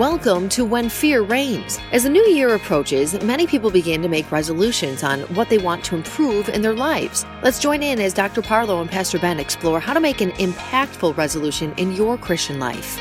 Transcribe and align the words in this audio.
Welcome 0.00 0.48
to 0.50 0.64
When 0.64 0.88
Fear 0.88 1.24
Reigns. 1.24 1.78
As 1.92 2.04
the 2.04 2.08
new 2.08 2.26
year 2.28 2.54
approaches, 2.54 3.22
many 3.22 3.46
people 3.46 3.70
begin 3.70 4.00
to 4.00 4.08
make 4.08 4.32
resolutions 4.32 5.02
on 5.02 5.20
what 5.34 5.50
they 5.50 5.58
want 5.58 5.84
to 5.84 5.94
improve 5.94 6.48
in 6.48 6.62
their 6.62 6.72
lives. 6.72 7.26
Let's 7.42 7.58
join 7.58 7.82
in 7.82 8.00
as 8.00 8.14
Dr. 8.14 8.40
Parlow 8.40 8.80
and 8.80 8.88
Pastor 8.88 9.18
Ben 9.18 9.38
explore 9.38 9.78
how 9.78 9.92
to 9.92 10.00
make 10.00 10.22
an 10.22 10.30
impactful 10.30 11.18
resolution 11.18 11.74
in 11.76 11.92
your 11.92 12.16
Christian 12.16 12.58
life. 12.58 12.96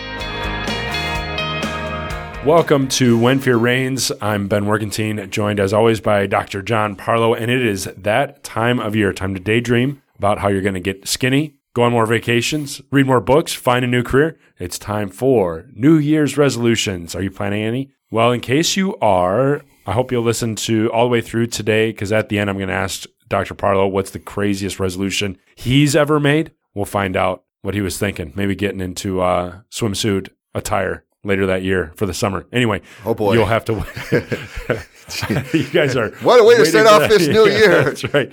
Welcome 2.45 2.89
to 2.89 3.17
When 3.17 3.39
Fear 3.39 3.55
Reigns. 3.55 4.11
I'm 4.21 4.49
Ben 4.49 4.65
Workentine, 4.65 5.29
joined 5.29 5.61
as 5.61 5.71
always 5.71 6.01
by 6.01 6.27
Dr. 6.27 6.61
John 6.61 6.97
Parlow, 6.97 7.33
and 7.33 7.49
it 7.49 7.65
is 7.65 7.85
that 7.95 8.43
time 8.43 8.77
of 8.77 8.93
year, 8.93 9.13
time 9.13 9.33
to 9.35 9.39
daydream 9.39 10.01
about 10.17 10.39
how 10.39 10.49
you're 10.49 10.61
going 10.61 10.73
to 10.73 10.81
get 10.81 11.07
skinny, 11.07 11.58
go 11.79 11.83
on 11.83 11.93
more 11.93 12.05
vacations, 12.05 12.81
read 12.91 13.05
more 13.05 13.21
books, 13.21 13.53
find 13.53 13.85
a 13.85 13.87
new 13.87 14.03
career. 14.03 14.37
It's 14.57 14.77
time 14.77 15.07
for 15.09 15.65
New 15.71 15.95
Year's 15.95 16.37
resolutions. 16.37 17.15
Are 17.15 17.21
you 17.21 17.31
planning 17.31 17.63
any? 17.63 17.89
Well, 18.11 18.33
in 18.33 18.41
case 18.41 18.75
you 18.75 18.97
are, 18.97 19.61
I 19.85 19.93
hope 19.93 20.11
you'll 20.11 20.23
listen 20.23 20.55
to 20.55 20.91
all 20.91 21.05
the 21.05 21.09
way 21.09 21.21
through 21.21 21.47
today 21.47 21.91
because 21.91 22.11
at 22.11 22.27
the 22.27 22.37
end, 22.37 22.49
I'm 22.49 22.57
going 22.57 22.67
to 22.67 22.73
ask 22.73 23.05
Dr. 23.29 23.55
Parlow 23.55 23.89
what's 23.89 24.11
the 24.11 24.19
craziest 24.19 24.77
resolution 24.77 25.37
he's 25.55 25.95
ever 25.95 26.19
made. 26.19 26.51
We'll 26.73 26.83
find 26.83 27.15
out 27.15 27.45
what 27.61 27.75
he 27.75 27.81
was 27.81 27.97
thinking, 27.97 28.33
maybe 28.35 28.55
getting 28.55 28.81
into 28.81 29.21
uh, 29.21 29.61
swimsuit 29.71 30.27
attire 30.53 31.05
later 31.23 31.45
that 31.45 31.63
year 31.63 31.93
for 31.95 32.05
the 32.05 32.13
summer. 32.13 32.45
Anyway, 32.51 32.81
oh 33.05 33.13
boy, 33.13 33.35
you'll 33.35 33.45
have 33.45 33.63
to. 33.63 34.85
you 35.53 35.69
guys 35.69 35.95
are 35.95 36.11
what 36.21 36.39
a 36.39 36.43
way 36.43 36.57
to 36.57 36.65
start 36.65 36.87
off 36.87 37.09
this 37.09 37.27
new 37.35 37.47
yeah, 37.47 37.57
year. 37.57 37.83
That's 37.83 38.13
right. 38.13 38.31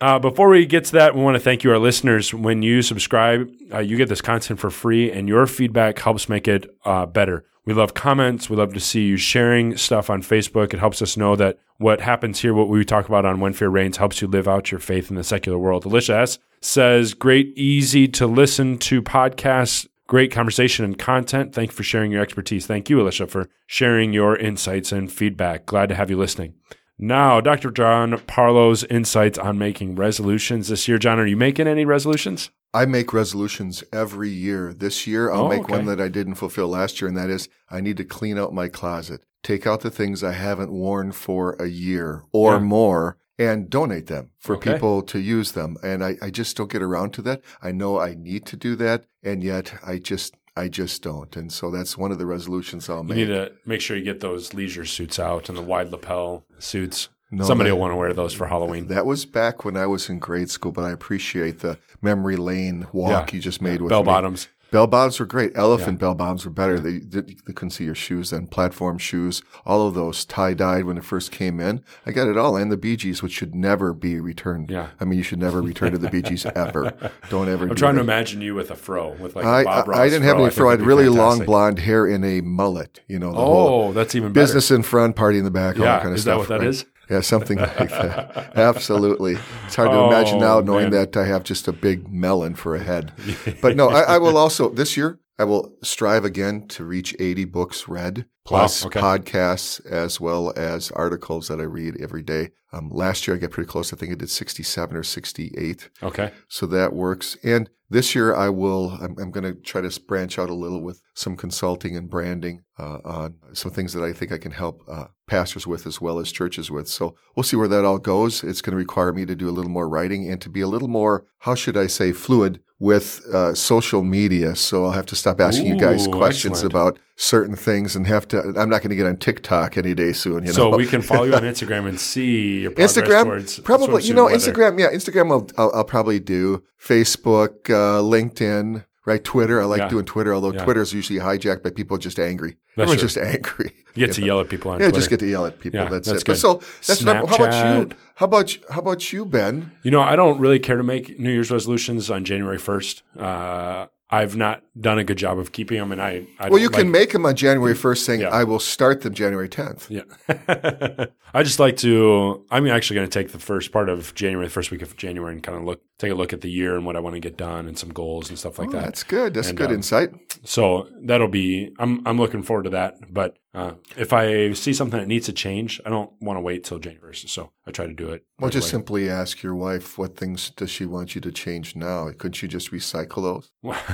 Uh, 0.00 0.18
before 0.18 0.48
we 0.48 0.66
get 0.66 0.84
to 0.86 0.92
that, 0.92 1.14
we 1.14 1.22
want 1.22 1.36
to 1.36 1.40
thank 1.40 1.64
you, 1.64 1.70
our 1.70 1.78
listeners. 1.78 2.34
When 2.34 2.62
you 2.62 2.82
subscribe, 2.82 3.50
uh, 3.72 3.78
you 3.78 3.96
get 3.96 4.08
this 4.08 4.20
content 4.20 4.60
for 4.60 4.70
free, 4.70 5.10
and 5.10 5.28
your 5.28 5.46
feedback 5.46 5.98
helps 5.98 6.28
make 6.28 6.48
it 6.48 6.74
uh, 6.84 7.06
better. 7.06 7.44
We 7.64 7.74
love 7.74 7.94
comments. 7.94 8.48
We 8.48 8.56
love 8.56 8.72
to 8.74 8.80
see 8.80 9.02
you 9.06 9.16
sharing 9.16 9.76
stuff 9.76 10.10
on 10.10 10.22
Facebook. 10.22 10.72
It 10.72 10.80
helps 10.80 11.02
us 11.02 11.16
know 11.16 11.36
that 11.36 11.58
what 11.76 12.00
happens 12.00 12.40
here, 12.40 12.52
what 12.52 12.68
we 12.68 12.84
talk 12.84 13.08
about 13.08 13.24
on 13.24 13.40
When 13.40 13.52
Fear 13.52 13.68
Reigns, 13.68 13.96
helps 13.98 14.20
you 14.20 14.28
live 14.28 14.48
out 14.48 14.70
your 14.70 14.80
faith 14.80 15.10
in 15.10 15.16
the 15.16 15.24
secular 15.24 15.58
world. 15.58 15.84
Alicia 15.84 16.16
S. 16.16 16.38
says, 16.60 17.14
great, 17.14 17.56
easy 17.56 18.08
to 18.08 18.26
listen 18.26 18.76
to 18.78 19.02
podcasts 19.02 19.86
Great 20.10 20.32
conversation 20.32 20.84
and 20.84 20.98
content. 20.98 21.54
Thank 21.54 21.70
you 21.70 21.76
for 21.76 21.84
sharing 21.84 22.10
your 22.10 22.20
expertise. 22.20 22.66
Thank 22.66 22.90
you, 22.90 23.00
Alicia, 23.00 23.28
for 23.28 23.48
sharing 23.68 24.12
your 24.12 24.34
insights 24.34 24.90
and 24.90 25.10
feedback. 25.10 25.66
Glad 25.66 25.88
to 25.90 25.94
have 25.94 26.10
you 26.10 26.18
listening. 26.18 26.54
Now, 26.98 27.40
Dr. 27.40 27.70
John 27.70 28.18
Parlow's 28.26 28.82
insights 28.82 29.38
on 29.38 29.56
making 29.56 29.94
resolutions 29.94 30.66
this 30.66 30.88
year. 30.88 30.98
John, 30.98 31.20
are 31.20 31.26
you 31.28 31.36
making 31.36 31.68
any 31.68 31.84
resolutions? 31.84 32.50
I 32.74 32.86
make 32.86 33.12
resolutions 33.12 33.84
every 33.92 34.30
year. 34.30 34.74
This 34.76 35.06
year, 35.06 35.30
I'll 35.30 35.44
Oh, 35.44 35.48
make 35.48 35.60
okay. 35.62 35.76
one 35.76 35.86
that 35.86 36.00
I 36.00 36.08
didn't 36.08 36.34
fulfill 36.34 36.66
last 36.66 37.00
year, 37.00 37.06
and 37.06 37.16
that 37.16 37.30
is 37.30 37.48
I 37.70 37.80
need 37.80 37.96
to 37.98 38.04
clean 38.04 38.36
out 38.36 38.52
my 38.52 38.66
closet, 38.66 39.20
take 39.44 39.64
out 39.64 39.82
the 39.82 39.90
things 39.92 40.24
I 40.24 40.32
haven't 40.32 40.72
worn 40.72 41.12
for 41.12 41.52
a 41.60 41.68
year 41.68 42.24
or 42.32 42.54
Yeah. 42.54 42.58
more, 42.58 43.16
and 43.40 43.70
donate 43.70 44.06
them 44.06 44.30
for 44.38 44.56
Okay. 44.56 44.74
people 44.74 45.02
to 45.02 45.18
use 45.18 45.52
them. 45.52 45.76
And 45.82 46.04
I, 46.04 46.16
I 46.20 46.30
just 46.30 46.56
don't 46.56 46.70
get 46.70 46.82
around 46.82 47.12
to 47.14 47.22
that. 47.22 47.40
I 47.62 47.72
know 47.72 47.98
I 47.98 48.14
need 48.14 48.44
to 48.46 48.56
do 48.56 48.76
that, 48.76 49.04
and 49.22 49.42
yet 49.42 49.74
I 49.84 49.98
just 49.98 50.34
I 50.56 50.68
just 50.68 51.02
don't. 51.02 51.34
And 51.36 51.50
so 51.52 51.70
that's 51.70 51.96
one 51.96 52.10
of 52.12 52.18
the 52.18 52.26
resolutions 52.26 52.90
I'll 52.90 53.04
make. 53.04 53.16
You 53.18 53.26
need 53.26 53.32
to 53.34 53.52
make 53.64 53.80
sure 53.80 53.96
you 53.96 54.04
get 54.04 54.20
those 54.20 54.52
leisure 54.52 54.84
suits 54.84 55.18
out 55.18 55.48
and 55.48 55.56
the 55.56 55.62
wide 55.62 55.90
lapel 55.90 56.44
suits. 56.58 57.08
No, 57.30 57.44
Somebody 57.44 57.70
that- 57.70 57.76
will 57.76 57.80
want 57.80 57.92
to 57.92 57.96
wear 57.96 58.12
those 58.12 58.34
for 58.34 58.48
Halloween. 58.48 58.88
That 58.88 59.06
was 59.06 59.24
back 59.24 59.64
when 59.64 59.76
I 59.76 59.86
was 59.86 60.08
in 60.10 60.18
grade 60.18 60.50
school, 60.50 60.72
but 60.72 60.82
I 60.84 60.90
appreciate 60.90 61.60
the 61.60 61.78
memory 62.02 62.36
lane 62.36 62.88
walk 62.92 63.30
Yeah. 63.30 63.36
you 63.36 63.40
just 63.40 63.62
made 63.62 63.80
with 63.80 63.90
Bell 63.90 64.02
me. 64.02 64.06
bottoms. 64.06 64.48
Bell 64.70 64.86
bottoms 64.86 65.18
were 65.18 65.26
great. 65.26 65.52
Elephant 65.56 65.98
bell 65.98 66.14
bottoms 66.14 66.44
were 66.44 66.50
better. 66.50 66.78
They, 66.78 66.98
they, 66.98 67.20
they 67.22 67.52
couldn't 67.52 67.70
see 67.70 67.84
your 67.84 67.94
shoes 67.94 68.30
then. 68.30 68.46
Platform 68.46 68.98
shoes, 68.98 69.42
all 69.66 69.86
of 69.86 69.94
those 69.94 70.24
tie 70.24 70.54
dyed 70.54 70.84
when 70.84 70.96
it 70.96 71.04
first 71.04 71.32
came 71.32 71.58
in. 71.58 71.82
I 72.06 72.12
got 72.12 72.28
it 72.28 72.36
all. 72.38 72.56
And 72.56 72.70
the 72.70 72.76
Bee 72.76 72.96
Gees, 72.96 73.22
which 73.22 73.32
should 73.32 73.54
never 73.54 73.92
be 73.92 74.20
returned. 74.20 74.70
Yeah. 74.70 74.90
I 75.00 75.04
mean, 75.04 75.18
you 75.18 75.24
should 75.24 75.40
never 75.40 75.60
return 75.60 75.92
to 75.92 75.98
the 75.98 76.08
Bee 76.08 76.22
Gees 76.22 76.46
ever. 76.46 76.92
Don't 77.30 77.48
ever 77.48 77.64
I'm 77.64 77.70
do 77.70 77.74
trying 77.74 77.96
to 77.96 78.00
imagine 78.00 78.40
you 78.40 78.54
with 78.54 78.70
a 78.70 78.76
fro, 78.76 79.10
with 79.12 79.34
like 79.34 79.44
I, 79.44 79.62
a 79.62 79.64
Bob 79.64 79.88
I, 79.88 79.90
Ross 79.90 79.98
I 79.98 80.08
didn't 80.08 80.22
have 80.22 80.36
fro. 80.36 80.44
any 80.44 80.54
fro. 80.54 80.68
I 80.68 80.70
had 80.72 80.82
really 80.82 81.08
long 81.08 81.44
blonde 81.44 81.80
hair 81.80 82.06
in 82.06 82.22
a 82.22 82.40
mullet. 82.40 83.00
You 83.08 83.18
know, 83.18 83.32
the 83.32 83.38
whole 83.38 83.68
Oh, 83.88 83.92
that's 83.92 84.14
even 84.14 84.32
better. 84.32 84.44
business 84.46 84.70
in 84.70 84.82
front, 84.82 85.16
party 85.16 85.38
in 85.38 85.44
the 85.44 85.50
back, 85.50 85.76
all 85.76 85.82
Yeah, 85.84 85.92
that 85.94 86.02
kind 86.02 86.12
of 86.12 86.18
is 86.18 86.24
that 86.24 86.30
stuff. 86.32 86.38
what 86.38 86.48
that 86.48 86.60
right? 86.60 86.68
is? 86.68 86.84
Yeah, 87.10 87.20
something 87.20 87.58
like 87.58 87.90
that. 87.90 88.52
Absolutely. 88.56 89.36
It's 89.66 89.74
hard 89.74 89.90
to 89.90 89.96
Oh, 89.96 90.08
imagine 90.08 90.38
now 90.38 90.60
knowing 90.60 90.90
man. 90.90 90.92
that 90.92 91.16
I 91.16 91.24
have 91.24 91.42
just 91.42 91.66
a 91.66 91.72
big 91.72 92.08
melon 92.08 92.54
for 92.54 92.76
a 92.76 92.82
head. 92.82 93.12
But 93.60 93.76
no, 93.76 93.88
I, 93.88 94.02
I 94.14 94.18
will 94.18 94.36
also, 94.36 94.70
this 94.70 94.96
year, 94.96 95.18
I 95.38 95.44
will 95.44 95.74
strive 95.82 96.24
again 96.24 96.68
to 96.68 96.84
reach 96.84 97.16
80 97.18 97.46
books 97.46 97.88
read, 97.88 98.26
plus 98.44 98.84
okay. 98.86 99.00
podcasts, 99.00 99.84
as 99.86 100.20
well 100.20 100.52
as 100.54 100.90
articles 100.90 101.48
that 101.48 101.58
I 101.58 101.64
read 101.64 101.96
every 102.00 102.22
day. 102.22 102.50
Um, 102.72 102.90
last 102.90 103.26
year, 103.26 103.36
I 103.36 103.40
got 103.40 103.50
pretty 103.50 103.68
close. 103.68 103.92
I 103.92 103.96
think 103.96 104.12
I 104.12 104.16
did 104.16 104.30
67 104.30 104.96
or 104.96 105.02
68. 105.02 105.88
Okay. 106.02 106.32
So 106.48 106.66
that 106.66 106.92
works. 106.92 107.36
And 107.42 107.70
this 107.88 108.14
year, 108.14 108.34
I 108.34 108.50
will, 108.50 108.90
I'm, 109.00 109.16
I'm 109.18 109.30
going 109.30 109.44
to 109.44 109.54
try 109.54 109.80
to 109.80 110.00
branch 110.02 110.38
out 110.38 110.50
a 110.50 110.54
little 110.54 110.82
with 110.82 111.02
some 111.14 111.36
consulting 111.36 111.96
and 111.96 112.08
branding 112.08 112.62
uh, 112.78 112.98
on 113.04 113.34
some 113.52 113.72
things 113.72 113.94
that 113.94 114.04
I 114.04 114.12
think 114.12 114.30
I 114.30 114.38
can 114.38 114.52
help 114.52 114.84
uh, 114.86 115.06
pastors 115.30 115.66
with 115.66 115.86
as 115.86 116.00
well 116.00 116.18
as 116.18 116.30
churches 116.32 116.70
with. 116.70 116.88
So 116.88 117.14
we'll 117.34 117.44
see 117.44 117.56
where 117.56 117.68
that 117.68 117.84
all 117.84 117.98
goes. 117.98 118.42
It's 118.44 118.60
going 118.60 118.72
to 118.72 118.76
require 118.76 119.12
me 119.12 119.24
to 119.26 119.34
do 119.36 119.48
a 119.48 119.54
little 119.56 119.70
more 119.70 119.88
writing 119.88 120.28
and 120.30 120.40
to 120.42 120.50
be 120.50 120.60
a 120.60 120.66
little 120.68 120.88
more, 120.88 121.24
how 121.46 121.54
should 121.54 121.76
I 121.76 121.86
say, 121.86 122.12
fluid 122.12 122.60
with 122.80 123.22
uh, 123.32 123.54
social 123.54 124.02
media. 124.02 124.56
So 124.56 124.84
I'll 124.86 124.92
have 124.92 125.06
to 125.06 125.16
stop 125.16 125.40
asking 125.40 125.66
you 125.66 125.78
guys 125.78 126.06
questions 126.06 126.64
excellent. 126.64 126.72
about 126.72 126.98
certain 127.16 127.54
things 127.54 127.94
and 127.94 128.06
have 128.06 128.26
to, 128.28 128.38
I'm 128.56 128.70
not 128.70 128.80
going 128.82 128.88
to 128.90 128.96
get 128.96 129.06
on 129.06 129.18
TikTok 129.18 129.76
any 129.76 129.94
day 129.94 130.12
soon. 130.12 130.46
You 130.46 130.52
So 130.52 130.70
know? 130.70 130.76
we 130.78 130.86
can 130.86 131.02
follow 131.02 131.24
you 131.24 131.34
on 131.34 131.42
Instagram 131.52 131.86
and 131.88 132.00
see 132.00 132.62
your 132.62 132.70
progress 132.70 132.96
Instagram, 132.96 133.24
towards 133.24 133.58
probably. 133.60 134.02
You 134.04 134.14
know, 134.14 134.24
weather. 134.24 134.36
Instagram. 134.38 134.80
Yeah, 134.80 134.90
Instagram. 134.92 135.30
I'll, 135.30 135.46
I'll, 135.62 135.72
I'll 135.76 135.84
probably 135.84 136.20
do 136.20 136.64
Facebook, 136.82 137.68
uh, 137.68 138.00
LinkedIn, 138.02 138.84
right? 139.10 139.22
Twitter. 139.24 139.60
I 139.60 139.64
like 139.64 139.78
Yeah. 139.80 139.88
doing 139.88 140.04
Twitter, 140.04 140.32
although 140.34 140.52
Yeah. 140.52 140.64
Twitter 140.64 140.80
is 140.82 140.92
usually 140.92 141.18
hijacked 141.18 141.62
by 141.62 141.70
people 141.70 141.98
just 141.98 142.18
angry. 142.18 142.56
That's 142.76 142.90
Everyone's 142.90 143.12
true. 143.12 143.22
just 143.22 143.34
angry. 143.36 143.72
You 143.94 144.06
get 144.06 144.14
to 144.14 144.22
yell 144.22 144.40
at 144.40 144.48
people 144.48 144.70
on 144.70 144.78
Yeah, 144.78 144.86
Twitter. 144.86 144.98
just 145.00 145.10
get 145.10 145.20
to 145.20 145.26
yell 145.26 145.46
at 145.46 145.58
people. 145.58 145.80
Yeah, 145.80 145.88
that's, 145.88 146.08
that's 146.08 146.22
it. 146.22 146.26
But 146.26 146.38
so 146.38 146.60
that's 146.86 147.02
not, 147.02 147.28
how 147.28 147.36
about 147.44 147.52
you? 147.90 147.96
How 148.14 148.26
about 148.26 148.54
you- 148.54 148.60
how 148.70 148.80
about 148.80 149.12
you, 149.12 149.24
Ben? 149.26 149.72
You 149.82 149.90
know, 149.90 150.00
I 150.00 150.14
don't 150.16 150.38
really 150.38 150.58
care 150.60 150.76
to 150.76 150.82
make 150.84 151.18
New 151.18 151.30
Year's 151.30 151.50
resolutions 151.50 152.10
on 152.10 152.24
January 152.24 152.58
1st. 152.58 153.02
Uh, 153.18 153.86
I've 154.12 154.34
not 154.34 154.64
done 154.78 154.98
a 154.98 155.04
good 155.04 155.18
job 155.18 155.38
of 155.38 155.52
keeping 155.52 155.78
them, 155.78 155.92
and 155.92 156.02
I. 156.02 156.26
I 156.40 156.48
Well, 156.48 156.58
you 156.58 156.68
can 156.68 156.90
make 156.90 157.12
them 157.12 157.24
on 157.24 157.36
January 157.36 157.74
first, 157.74 158.04
saying 158.04 158.20
Yeah. 158.22 158.30
I 158.30 158.42
will 158.42 158.58
start 158.58 159.02
them 159.02 159.14
January 159.14 159.48
tenth. 159.48 159.88
Yeah. 159.88 160.02
I 161.32 161.44
just 161.44 161.60
like 161.60 161.76
to. 161.78 162.44
I'm 162.50 162.66
actually 162.66 162.96
going 162.96 163.08
to 163.08 163.18
take 163.18 163.30
the 163.30 163.38
first 163.38 163.70
part 163.70 163.88
of 163.88 164.12
January, 164.16 164.46
the 164.46 164.52
first 164.52 164.72
week 164.72 164.82
of 164.82 164.96
January, 164.96 165.32
and 165.32 165.42
kind 165.42 165.56
of 165.56 165.64
look, 165.64 165.80
take 165.98 166.10
a 166.10 166.16
look 166.16 166.32
at 166.32 166.40
the 166.40 166.50
year 166.50 166.74
and 166.76 166.84
what 166.84 166.96
I 166.96 167.00
want 167.00 167.14
to 167.14 167.20
get 167.20 167.36
done, 167.36 167.68
and 167.68 167.78
some 167.78 167.90
goals 167.90 168.30
and 168.30 168.38
stuff 168.38 168.58
like 168.58 168.70
that. 168.72 168.78
Oh, 168.78 168.80
That's 168.80 169.04
good. 169.04 169.34
That's 169.34 169.50
And, 169.50 169.58
good 169.58 169.68
um, 169.68 169.74
insight. 169.74 170.10
So 170.44 170.88
that'll 171.02 171.28
be. 171.28 171.72
I'm 171.78 172.04
I'm 172.04 172.18
looking 172.18 172.42
forward 172.42 172.64
to 172.64 172.70
that. 172.70 173.12
But 173.12 173.36
uh, 173.52 173.72
if 173.96 174.12
I 174.12 174.52
see 174.52 174.72
something 174.72 175.00
that 175.00 175.08
needs 175.08 175.26
to 175.26 175.32
change, 175.32 175.80
I 175.84 175.90
don't 175.90 176.10
want 176.20 176.36
to 176.36 176.40
wait 176.40 176.64
till 176.64 176.78
January. 176.78 177.14
So 177.16 177.50
I 177.66 177.72
try 177.72 177.86
to 177.86 177.92
do 177.92 178.10
it. 178.10 178.24
Well, 178.38 178.46
right 178.46 178.52
just 178.52 178.66
away. 178.66 178.70
simply 178.70 179.10
ask 179.10 179.42
your 179.42 179.56
wife 179.56 179.98
what 179.98 180.16
things 180.16 180.50
does 180.50 180.70
she 180.70 180.86
want 180.86 181.14
you 181.14 181.20
to 181.22 181.32
change 181.32 181.74
now. 181.74 182.10
Couldn't 182.16 182.42
you 182.42 182.48
just 182.48 182.70
recycle 182.70 183.22
those? 183.22 183.50